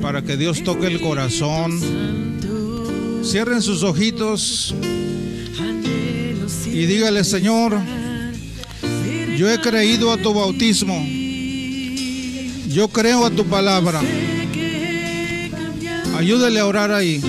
para 0.00 0.22
que 0.22 0.38
Dios 0.38 0.64
toque 0.64 0.86
el 0.86 1.02
corazón. 1.02 1.78
Cierren 3.22 3.60
sus 3.60 3.82
ojitos 3.82 4.74
y 6.72 6.86
dígale, 6.86 7.22
Señor, 7.22 7.99
yo 9.40 9.48
he 9.48 9.58
creído 9.58 10.12
a 10.12 10.18
tu 10.18 10.34
bautismo. 10.34 11.02
Yo 12.68 12.88
creo 12.88 13.24
a 13.24 13.30
tu 13.30 13.46
palabra. 13.46 13.98
Ayúdele 16.14 16.60
a 16.60 16.66
orar 16.66 16.92
ahí. 16.92 17.22